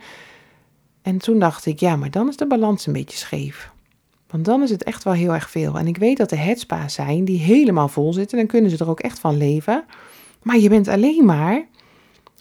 En 1.01 1.17
toen 1.17 1.39
dacht 1.39 1.65
ik, 1.65 1.79
ja, 1.79 1.95
maar 1.95 2.11
dan 2.11 2.27
is 2.27 2.37
de 2.37 2.47
balans 2.47 2.85
een 2.85 2.93
beetje 2.93 3.17
scheef. 3.17 3.71
Want 4.29 4.45
dan 4.45 4.61
is 4.61 4.69
het 4.69 4.83
echt 4.83 5.03
wel 5.03 5.13
heel 5.13 5.33
erg 5.33 5.49
veel. 5.49 5.77
En 5.77 5.87
ik 5.87 5.97
weet 5.97 6.17
dat 6.17 6.31
er 6.31 6.43
headspa's 6.43 6.93
zijn 6.93 7.25
die 7.25 7.39
helemaal 7.39 7.87
vol 7.87 8.13
zitten. 8.13 8.37
Dan 8.37 8.47
kunnen 8.47 8.71
ze 8.71 8.77
er 8.77 8.89
ook 8.89 8.99
echt 8.99 9.19
van 9.19 9.37
leven. 9.37 9.85
Maar 10.43 10.57
je 10.57 10.69
bent 10.69 10.87
alleen 10.87 11.25
maar 11.25 11.67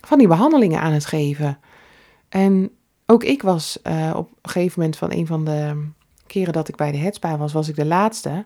van 0.01 0.19
die 0.19 0.29
behandelingen 0.29 0.81
aan 0.81 0.93
het 0.93 1.07
geven. 1.07 1.59
En 2.29 2.71
ook 3.07 3.25
ik 3.25 3.43
was 3.43 3.79
uh, 3.87 4.13
op 4.17 4.29
een 4.43 4.51
gegeven 4.51 4.81
moment 4.81 4.99
van 4.99 5.13
een 5.13 5.27
van 5.27 5.45
de 5.45 5.87
keren 6.27 6.53
dat 6.53 6.69
ik 6.69 6.77
bij 6.77 6.93
de 6.93 6.99
Headspa 6.99 7.37
was, 7.37 7.53
was 7.53 7.69
ik 7.69 7.77
de 7.77 7.85
laatste. 7.85 8.45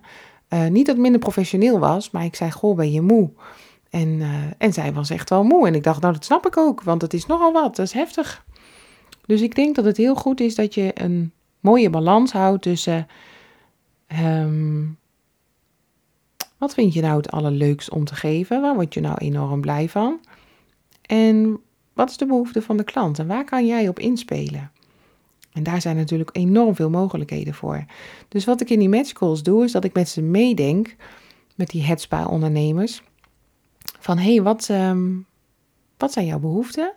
Uh, 0.49 0.67
niet 0.67 0.87
dat 0.87 0.97
minder 0.97 1.21
professioneel 1.21 1.79
was, 1.79 2.11
maar 2.11 2.25
ik 2.25 2.37
zei, 2.37 2.51
goh, 2.51 2.77
ben 2.77 2.93
je 2.93 3.01
moe? 3.01 3.31
En, 3.91 4.09
uh, 4.09 4.29
en 4.59 4.73
zij 4.73 4.93
was 4.93 5.11
echt 5.11 5.31
wel 5.31 5.45
moe. 5.45 5.67
En 5.67 5.75
ik 5.75 5.83
dacht, 5.83 6.01
nou, 6.01 6.13
dat 6.13 6.25
snap 6.25 6.47
ik 6.47 6.57
ook, 6.57 6.83
want 6.83 7.03
het 7.03 7.15
is 7.15 7.27
nogal 7.27 7.53
wat, 7.53 7.77
dat 7.77 7.87
is 7.87 7.93
heftig. 7.93 8.45
Dus 9.27 9.41
ik 9.41 9.55
denk 9.55 9.75
dat 9.75 9.85
het 9.85 9.97
heel 9.97 10.15
goed 10.15 10.41
is 10.41 10.55
dat 10.55 10.75
je 10.75 10.91
een 10.95 11.33
mooie 11.61 11.91
balans 11.91 12.33
houdt 12.33 12.63
tussen... 12.63 13.07
Um, 14.21 14.99
wat 16.59 16.75
vind 16.75 16.95
je 16.95 17.01
nou 17.01 17.17
het 17.17 17.31
allerleukst 17.31 17.91
om 17.91 18.05
te 18.05 18.15
geven? 18.15 18.61
Waar 18.61 18.75
word 18.75 18.95
je 18.95 19.01
nou 19.01 19.17
enorm 19.19 19.61
blij 19.61 19.89
van? 19.89 20.21
En 21.03 21.61
wat 21.93 22.11
is 22.11 22.17
de 22.17 22.27
behoefte 22.27 22.63
van 22.63 22.77
de 22.77 22.85
klant 22.85 23.19
en 23.19 23.27
waar 23.27 23.45
kan 23.45 23.67
jij 23.67 23.89
op 23.89 23.99
inspelen? 23.99 24.71
En 25.53 25.63
daar 25.63 25.81
zijn 25.81 25.97
natuurlijk 25.97 26.31
enorm 26.33 26.75
veel 26.75 26.91
mogelijkheden 26.91 27.55
voor. 27.55 27.85
Dus 28.29 28.45
wat 28.45 28.61
ik 28.61 28.71
in 28.71 28.79
die 28.79 28.89
match 28.89 29.13
calls 29.13 29.43
doe, 29.43 29.65
is 29.65 29.73
dat 29.73 29.85
ik 29.85 29.95
met 29.95 30.09
ze 30.09 30.23
meedenk, 30.23 30.97
met 31.55 31.69
die 31.69 31.83
headspa-ondernemers, 31.83 33.03
van 33.99 34.19
hé, 34.19 34.33
hey, 34.35 34.43
wat, 34.43 34.69
um, 34.69 35.27
wat 35.97 36.13
zijn 36.13 36.27
jouw 36.27 36.39
behoeften? 36.39 36.93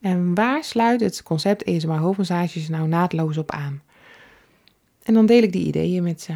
En 0.00 0.34
waar 0.34 0.64
sluit 0.64 1.00
het 1.00 1.22
concept 1.22 1.62
ESMA 1.62 1.98
hoofdmassages 1.98 2.68
nou 2.68 2.88
naadloos 2.88 3.36
op 3.38 3.50
aan? 3.50 3.82
En 5.08 5.14
dan 5.14 5.26
deel 5.26 5.42
ik 5.42 5.52
die 5.52 5.66
ideeën 5.66 6.02
met 6.02 6.20
ze. 6.20 6.32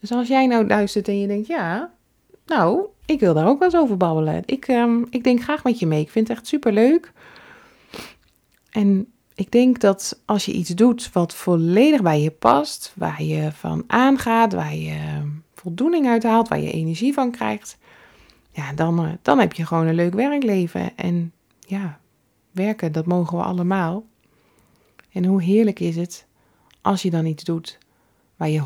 Dus 0.00 0.12
als 0.12 0.28
jij 0.28 0.46
nou 0.46 0.66
luistert 0.66 1.08
en 1.08 1.20
je 1.20 1.26
denkt, 1.26 1.46
ja, 1.46 1.92
nou, 2.46 2.86
ik 3.06 3.20
wil 3.20 3.34
daar 3.34 3.46
ook 3.46 3.58
wel 3.58 3.68
eens 3.68 3.76
over 3.76 3.96
babbelen. 3.96 4.42
Ik, 4.46 4.68
um, 4.68 5.06
ik 5.10 5.24
denk 5.24 5.42
graag 5.42 5.64
met 5.64 5.78
je 5.78 5.86
mee. 5.86 6.00
Ik 6.00 6.10
vind 6.10 6.28
het 6.28 6.36
echt 6.36 6.46
super 6.46 6.72
leuk. 6.72 7.12
En 8.70 9.06
ik 9.34 9.50
denk 9.50 9.80
dat 9.80 10.20
als 10.24 10.44
je 10.44 10.52
iets 10.52 10.70
doet 10.70 11.12
wat 11.12 11.34
volledig 11.34 12.02
bij 12.02 12.20
je 12.20 12.30
past, 12.30 12.92
waar 12.96 13.22
je 13.22 13.52
van 13.52 13.84
aangaat, 13.86 14.52
waar 14.52 14.74
je 14.74 15.22
voldoening 15.54 16.06
uit 16.06 16.22
haalt, 16.22 16.48
waar 16.48 16.60
je 16.60 16.72
energie 16.72 17.12
van 17.12 17.30
krijgt, 17.30 17.78
ja, 18.50 18.72
dan, 18.72 19.04
eh, 19.04 19.12
dan 19.22 19.38
heb 19.38 19.52
je 19.52 19.66
gewoon 19.66 19.86
een 19.86 19.94
leuk 19.94 20.14
werkleven. 20.14 20.96
En 20.96 21.32
ja, 21.58 22.00
werken, 22.50 22.92
dat 22.92 23.06
mogen 23.06 23.38
we 23.38 23.44
allemaal. 23.44 24.04
En 25.12 25.24
hoe 25.24 25.42
heerlijk 25.42 25.80
is 25.80 25.96
het 25.96 26.26
als 26.80 27.02
je 27.02 27.10
dan 27.10 27.26
iets 27.26 27.44
doet 27.44 27.78
waar 28.40 28.48
je 28.48 28.62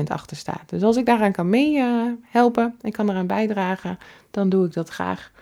100% 0.00 0.02
achter 0.06 0.36
staat. 0.36 0.62
Dus 0.66 0.82
als 0.82 0.96
ik 0.96 1.06
daaraan 1.06 1.32
kan 1.32 1.48
meehelpen 1.48 2.64
uh, 2.64 2.78
en 2.80 2.92
kan 2.92 3.10
eraan 3.10 3.26
bijdragen, 3.26 3.98
dan 4.30 4.48
doe 4.48 4.66
ik 4.66 4.72
dat 4.72 4.88
graag. 4.88 5.32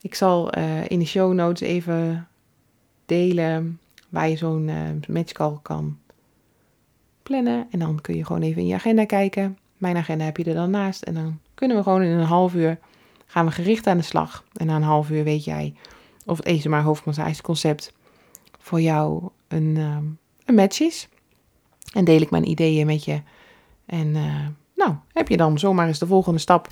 Ik 0.00 0.14
zal 0.14 0.58
uh, 0.58 0.88
in 0.88 0.98
de 0.98 1.04
show 1.04 1.32
notes 1.32 1.68
even 1.68 2.28
delen 3.04 3.80
waar 4.08 4.28
je 4.28 4.36
zo'n 4.36 4.68
uh, 4.68 4.76
matchcall 5.08 5.58
kan 5.62 5.98
plannen. 7.22 7.66
En 7.70 7.78
dan 7.78 8.00
kun 8.00 8.16
je 8.16 8.24
gewoon 8.24 8.42
even 8.42 8.62
in 8.62 8.66
je 8.66 8.74
agenda 8.74 9.04
kijken. 9.04 9.58
Mijn 9.76 9.96
agenda 9.96 10.24
heb 10.24 10.36
je 10.36 10.44
er 10.44 10.54
dan 10.54 10.70
naast. 10.70 11.02
En 11.02 11.14
dan 11.14 11.38
kunnen 11.54 11.76
we 11.76 11.82
gewoon 11.82 12.02
in 12.02 12.18
een 12.18 12.24
half 12.24 12.54
uur 12.54 12.78
gaan 13.26 13.46
we 13.46 13.52
gericht 13.52 13.86
aan 13.86 13.96
de 13.96 14.02
slag. 14.02 14.44
En 14.52 14.66
na 14.66 14.76
een 14.76 14.82
half 14.82 15.10
uur 15.10 15.24
weet 15.24 15.44
jij 15.44 15.74
of 16.24 16.36
het 16.36 16.46
ESMA 16.46 16.82
hoofdmassage 16.82 17.42
concept 17.42 17.92
voor 18.58 18.80
jou 18.80 19.28
een, 19.48 19.76
een 20.44 20.54
match 20.54 20.80
is. 20.80 21.08
En 21.92 22.04
deel 22.04 22.20
ik 22.20 22.30
mijn 22.30 22.48
ideeën 22.48 22.86
met 22.86 23.04
je. 23.04 23.22
En 23.86 24.06
uh, 24.06 24.46
nou, 24.74 24.94
heb 25.12 25.28
je 25.28 25.36
dan 25.36 25.58
zomaar 25.58 25.86
eens 25.86 25.98
de 25.98 26.06
volgende 26.06 26.38
stap 26.38 26.68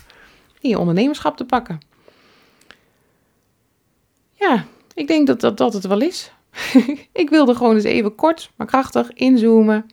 in 0.60 0.70
je 0.70 0.78
ondernemerschap 0.78 1.36
te 1.36 1.44
pakken. 1.44 1.80
Ja, 4.32 4.64
ik 4.94 5.06
denk 5.06 5.26
dat 5.26 5.40
dat, 5.40 5.56
dat 5.56 5.72
het 5.72 5.86
wel 5.86 6.00
is. 6.00 6.32
ik 7.12 7.30
wilde 7.30 7.54
gewoon 7.54 7.74
eens 7.74 7.84
even 7.84 8.14
kort, 8.14 8.50
maar 8.56 8.66
krachtig 8.66 9.12
inzoomen 9.12 9.86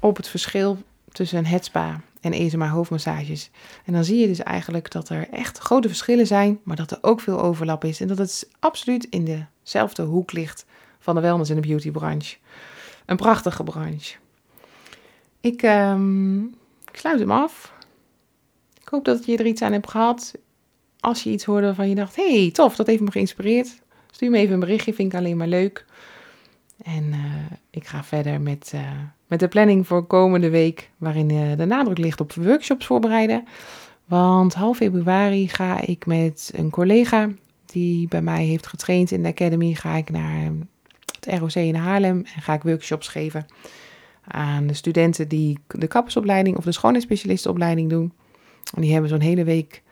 op 0.00 0.16
het 0.16 0.28
verschil 0.28 0.78
tussen 1.12 1.38
een 1.38 1.46
headspa 1.46 2.00
en 2.20 2.32
ESMA 2.32 2.68
hoofdmassages. 2.68 3.50
En 3.84 3.92
dan 3.92 4.04
zie 4.04 4.18
je 4.18 4.26
dus 4.26 4.42
eigenlijk 4.42 4.90
dat 4.90 5.08
er 5.08 5.28
echt 5.28 5.58
grote 5.58 5.88
verschillen 5.88 6.26
zijn, 6.26 6.60
maar 6.62 6.76
dat 6.76 6.90
er 6.90 6.98
ook 7.00 7.20
veel 7.20 7.40
overlap 7.40 7.84
is. 7.84 8.00
En 8.00 8.08
dat 8.08 8.18
het 8.18 8.48
absoluut 8.58 9.04
in 9.04 9.48
dezelfde 9.62 10.02
hoek 10.02 10.32
ligt 10.32 10.66
van 10.98 11.14
de 11.14 11.20
wellness 11.20 11.50
en 11.50 11.60
de 11.60 11.66
beauty 11.68 11.90
branche. 11.90 12.36
Een 13.06 13.16
prachtige 13.16 13.64
branche. 13.64 14.16
Ik, 15.46 15.62
um, 15.62 16.44
ik 16.92 16.96
sluit 16.96 17.18
hem 17.18 17.30
af. 17.30 17.72
Ik 18.80 18.88
hoop 18.88 19.04
dat 19.04 19.26
je 19.26 19.36
er 19.36 19.46
iets 19.46 19.62
aan 19.62 19.72
hebt 19.72 19.90
gehad. 19.90 20.34
Als 21.00 21.22
je 21.22 21.30
iets 21.30 21.44
hoorde 21.44 21.66
waarvan 21.66 21.88
je 21.88 21.94
dacht, 21.94 22.16
hey, 22.16 22.50
tof, 22.52 22.76
dat 22.76 22.86
heeft 22.86 23.00
me 23.00 23.10
geïnspireerd. 23.10 23.82
Stuur 24.10 24.30
me 24.30 24.38
even 24.38 24.54
een 24.54 24.60
berichtje, 24.60 24.94
vind 24.94 25.12
ik 25.12 25.18
alleen 25.18 25.36
maar 25.36 25.46
leuk. 25.46 25.84
En 26.82 27.04
uh, 27.04 27.16
ik 27.70 27.86
ga 27.86 28.04
verder 28.04 28.40
met, 28.40 28.72
uh, 28.74 28.80
met 29.26 29.40
de 29.40 29.48
planning 29.48 29.86
voor 29.86 30.06
komende 30.06 30.50
week, 30.50 30.90
waarin 30.96 31.30
uh, 31.30 31.56
de 31.56 31.64
nadruk 31.64 31.98
ligt 31.98 32.20
op 32.20 32.32
workshops 32.32 32.86
voorbereiden. 32.86 33.44
Want 34.04 34.54
half 34.54 34.76
februari 34.76 35.48
ga 35.48 35.80
ik 35.80 36.06
met 36.06 36.50
een 36.54 36.70
collega 36.70 37.28
die 37.66 38.08
bij 38.08 38.22
mij 38.22 38.44
heeft 38.44 38.66
getraind 38.66 39.10
in 39.10 39.22
de 39.22 39.28
Academy, 39.28 39.74
ga 39.74 39.94
ik 39.94 40.10
naar 40.10 40.52
het 41.20 41.38
ROC 41.38 41.54
in 41.54 41.74
Haarlem 41.74 42.24
en 42.34 42.42
ga 42.42 42.54
ik 42.54 42.62
workshops 42.62 43.08
geven 43.08 43.46
aan 44.28 44.66
de 44.66 44.74
studenten 44.74 45.28
die 45.28 45.58
de 45.66 45.86
kappersopleiding 45.86 46.56
of 46.56 46.64
de 46.64 46.72
schoonheidsspecialistenopleiding 46.72 47.90
doen. 47.90 48.12
En 48.74 48.82
die 48.82 48.92
hebben 48.92 49.10
zo'n 49.10 49.20
hele 49.20 49.44
week 49.44 49.82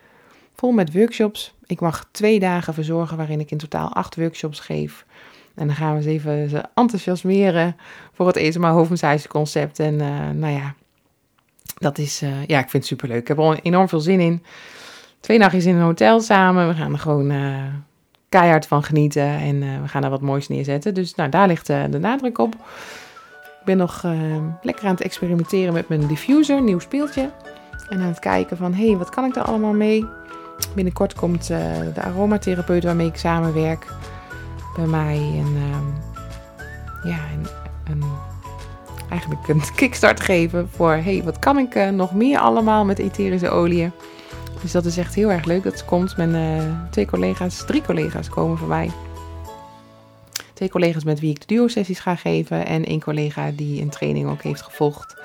vol 0.55 0.71
met 0.71 0.93
workshops. 0.93 1.53
Ik 1.65 1.79
mag 1.79 2.07
twee 2.11 2.39
dagen 2.39 2.73
verzorgen 2.73 3.17
waarin 3.17 3.39
ik 3.39 3.51
in 3.51 3.57
totaal 3.57 3.93
acht 3.93 4.15
workshops 4.15 4.59
geef. 4.59 5.05
En 5.55 5.67
dan 5.67 5.75
gaan 5.75 5.91
we 5.91 5.97
eens 5.97 6.05
even 6.05 6.69
enthousiasmeren 6.73 7.75
voor 8.13 8.27
het 8.27 8.35
ESMA 8.35 8.71
hoofdmassage 8.71 9.27
concept. 9.27 9.79
En 9.79 9.93
uh, 9.93 10.29
nou 10.29 10.53
ja, 10.53 10.73
dat 11.77 11.97
is, 11.97 12.23
uh, 12.23 12.45
ja, 12.45 12.59
ik 12.59 12.69
vind 12.69 12.73
het 12.73 12.85
superleuk. 12.85 13.21
Ik 13.21 13.27
heb 13.27 13.37
er 13.37 13.59
enorm 13.61 13.89
veel 13.89 13.99
zin 13.99 14.19
in. 14.19 14.43
Twee 15.19 15.37
nachtjes 15.37 15.65
in 15.65 15.75
een 15.75 15.81
hotel 15.81 16.19
samen. 16.19 16.67
We 16.67 16.73
gaan 16.73 16.93
er 16.93 16.99
gewoon 16.99 17.31
uh, 17.31 17.63
keihard 18.29 18.67
van 18.67 18.83
genieten. 18.83 19.27
En 19.27 19.81
we 19.81 19.87
gaan 19.87 20.03
er 20.03 20.09
wat 20.09 20.21
moois 20.21 20.47
neerzetten. 20.47 20.93
Dus 20.93 21.15
nou, 21.15 21.29
daar 21.29 21.47
ligt 21.47 21.67
de 21.67 21.99
nadruk 21.99 22.37
op. 22.37 22.55
Ben 23.65 23.77
nog 23.77 24.03
lekker 24.61 24.85
aan 24.85 24.91
het 24.91 25.01
experimenteren 25.01 25.73
met 25.73 25.89
mijn 25.89 26.07
diffuser, 26.07 26.61
nieuw 26.61 26.79
speeltje. 26.79 27.31
En 27.89 27.99
aan 27.99 28.07
het 28.07 28.19
kijken 28.19 28.57
van, 28.57 28.73
hé, 28.73 28.87
hey, 28.87 28.97
wat 28.97 29.09
kan 29.09 29.25
ik 29.25 29.35
er 29.35 29.41
allemaal 29.41 29.73
mee? 29.73 30.05
Binnenkort 30.75 31.13
komt 31.13 31.47
de 31.47 32.01
aromatherapeut 32.01 32.83
waarmee 32.83 33.07
ik 33.07 33.17
samenwerk 33.17 33.85
bij 34.75 34.85
mij 34.85 35.15
een, 35.15 35.57
um, 35.73 35.93
ja, 37.03 37.17
een, 37.33 37.47
een, 37.91 38.03
eigenlijk 39.09 39.47
een 39.47 39.61
kickstart 39.75 40.19
geven 40.19 40.69
voor, 40.69 40.91
hey, 40.91 41.21
wat 41.23 41.39
kan 41.39 41.57
ik 41.57 41.75
uh, 41.75 41.89
nog 41.89 42.13
meer 42.13 42.39
allemaal 42.39 42.85
met 42.85 42.99
etherische 42.99 43.49
oliën? 43.49 43.91
Dus 44.61 44.71
dat 44.71 44.85
is 44.85 44.97
echt 44.97 45.15
heel 45.15 45.31
erg 45.31 45.45
leuk 45.45 45.63
dat 45.63 45.77
ze 45.77 45.85
komt. 45.85 46.17
Mijn 46.17 46.87
twee 46.89 47.05
collega's, 47.05 47.65
drie 47.65 47.81
collega's 47.81 48.29
komen 48.29 48.57
voor 48.57 48.67
mij. 48.67 48.91
Twee 50.55 50.69
collega's 50.69 51.03
met 51.03 51.19
wie 51.19 51.29
ik 51.29 51.39
de 51.39 51.45
duo-sessies 51.47 51.99
ga 51.99 52.15
geven. 52.15 52.65
En 52.65 52.85
één 52.85 53.01
collega 53.01 53.51
die 53.51 53.81
een 53.81 53.89
training 53.89 54.29
ook 54.29 54.41
heeft 54.41 54.61
gevolgd 54.61 55.15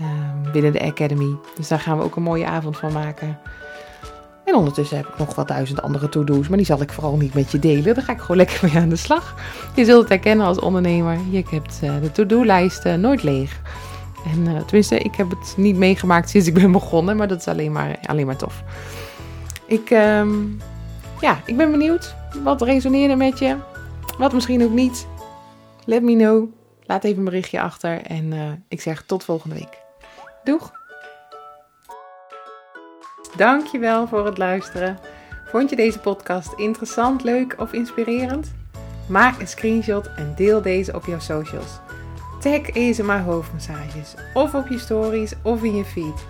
uh, 0.00 0.06
binnen 0.52 0.72
de 0.72 0.82
Academy. 0.82 1.36
Dus 1.56 1.68
daar 1.68 1.80
gaan 1.80 1.98
we 1.98 2.04
ook 2.04 2.16
een 2.16 2.22
mooie 2.22 2.46
avond 2.46 2.76
van 2.76 2.92
maken. 2.92 3.38
En 4.44 4.54
ondertussen 4.54 4.96
heb 4.96 5.06
ik 5.06 5.18
nog 5.18 5.34
wat 5.34 5.48
duizend 5.48 5.82
andere 5.82 6.08
to-do's, 6.08 6.48
maar 6.48 6.56
die 6.56 6.66
zal 6.66 6.80
ik 6.80 6.92
vooral 6.92 7.16
niet 7.16 7.34
met 7.34 7.50
je 7.50 7.58
delen. 7.58 7.94
Daar 7.94 8.04
ga 8.04 8.12
ik 8.12 8.20
gewoon 8.20 8.36
lekker 8.36 8.58
mee 8.62 8.82
aan 8.82 8.88
de 8.88 8.96
slag. 8.96 9.34
Je 9.74 9.84
zult 9.84 10.00
het 10.00 10.08
herkennen 10.08 10.46
als 10.46 10.58
ondernemer. 10.58 11.18
Je 11.30 11.44
hebt 11.50 11.80
uh, 11.84 11.92
de 12.00 12.12
to-do-lijst 12.12 12.86
uh, 12.86 12.94
nooit 12.94 13.22
leeg. 13.22 13.60
En 14.32 14.38
uh, 14.46 14.60
tenminste, 14.60 14.98
ik 14.98 15.14
heb 15.14 15.30
het 15.30 15.54
niet 15.56 15.76
meegemaakt 15.76 16.30
sinds 16.30 16.46
ik 16.46 16.54
ben 16.54 16.72
begonnen, 16.72 17.16
maar 17.16 17.28
dat 17.28 17.38
is 17.38 17.48
alleen 17.48 17.72
maar, 17.72 17.98
alleen 18.06 18.26
maar 18.26 18.36
tof. 18.36 18.62
Ik, 19.66 19.90
um, 19.90 20.60
ja, 21.20 21.40
ik 21.46 21.56
ben 21.56 21.70
benieuwd. 21.70 22.14
Wat 22.44 22.62
resoneerde 22.62 23.16
met 23.16 23.38
je? 23.38 23.56
Wat 24.18 24.32
misschien 24.32 24.64
ook 24.64 24.72
niet? 24.72 25.06
Let 25.84 26.02
me 26.02 26.16
know. 26.16 26.48
Laat 26.82 27.04
even 27.04 27.18
een 27.18 27.24
berichtje 27.24 27.60
achter 27.60 28.02
en 28.02 28.64
ik 28.68 28.80
zeg 28.80 29.02
tot 29.02 29.24
volgende 29.24 29.54
week. 29.54 29.78
Doeg! 30.44 30.72
Dankjewel 33.36 34.08
voor 34.08 34.26
het 34.26 34.38
luisteren. 34.38 34.98
Vond 35.44 35.70
je 35.70 35.76
deze 35.76 35.98
podcast 35.98 36.52
interessant, 36.56 37.22
leuk 37.22 37.54
of 37.58 37.72
inspirerend? 37.72 38.54
Maak 39.08 39.40
een 39.40 39.48
screenshot 39.48 40.14
en 40.16 40.32
deel 40.36 40.62
deze 40.62 40.94
op 40.94 41.06
jouw 41.06 41.18
socials. 41.18 41.78
Tag 42.40 42.70
ESMA 42.70 43.22
hoofdmassages 43.22 44.14
of 44.34 44.54
op 44.54 44.68
je 44.68 44.78
stories 44.78 45.32
of 45.42 45.62
in 45.62 45.76
je 45.76 45.84
feed. 45.84 46.26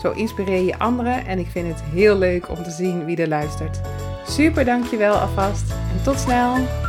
Zo 0.00 0.12
inspireer 0.12 0.62
je 0.62 0.78
anderen 0.78 1.26
en 1.26 1.38
ik 1.38 1.46
vind 1.46 1.68
het 1.68 1.82
heel 1.82 2.18
leuk 2.18 2.48
om 2.48 2.62
te 2.62 2.70
zien 2.70 3.04
wie 3.04 3.16
er 3.16 3.28
luistert. 3.28 3.80
Super 4.26 4.64
dankjewel 4.64 5.14
alvast 5.14 5.70
en 5.70 6.02
tot 6.02 6.18
snel! 6.18 6.85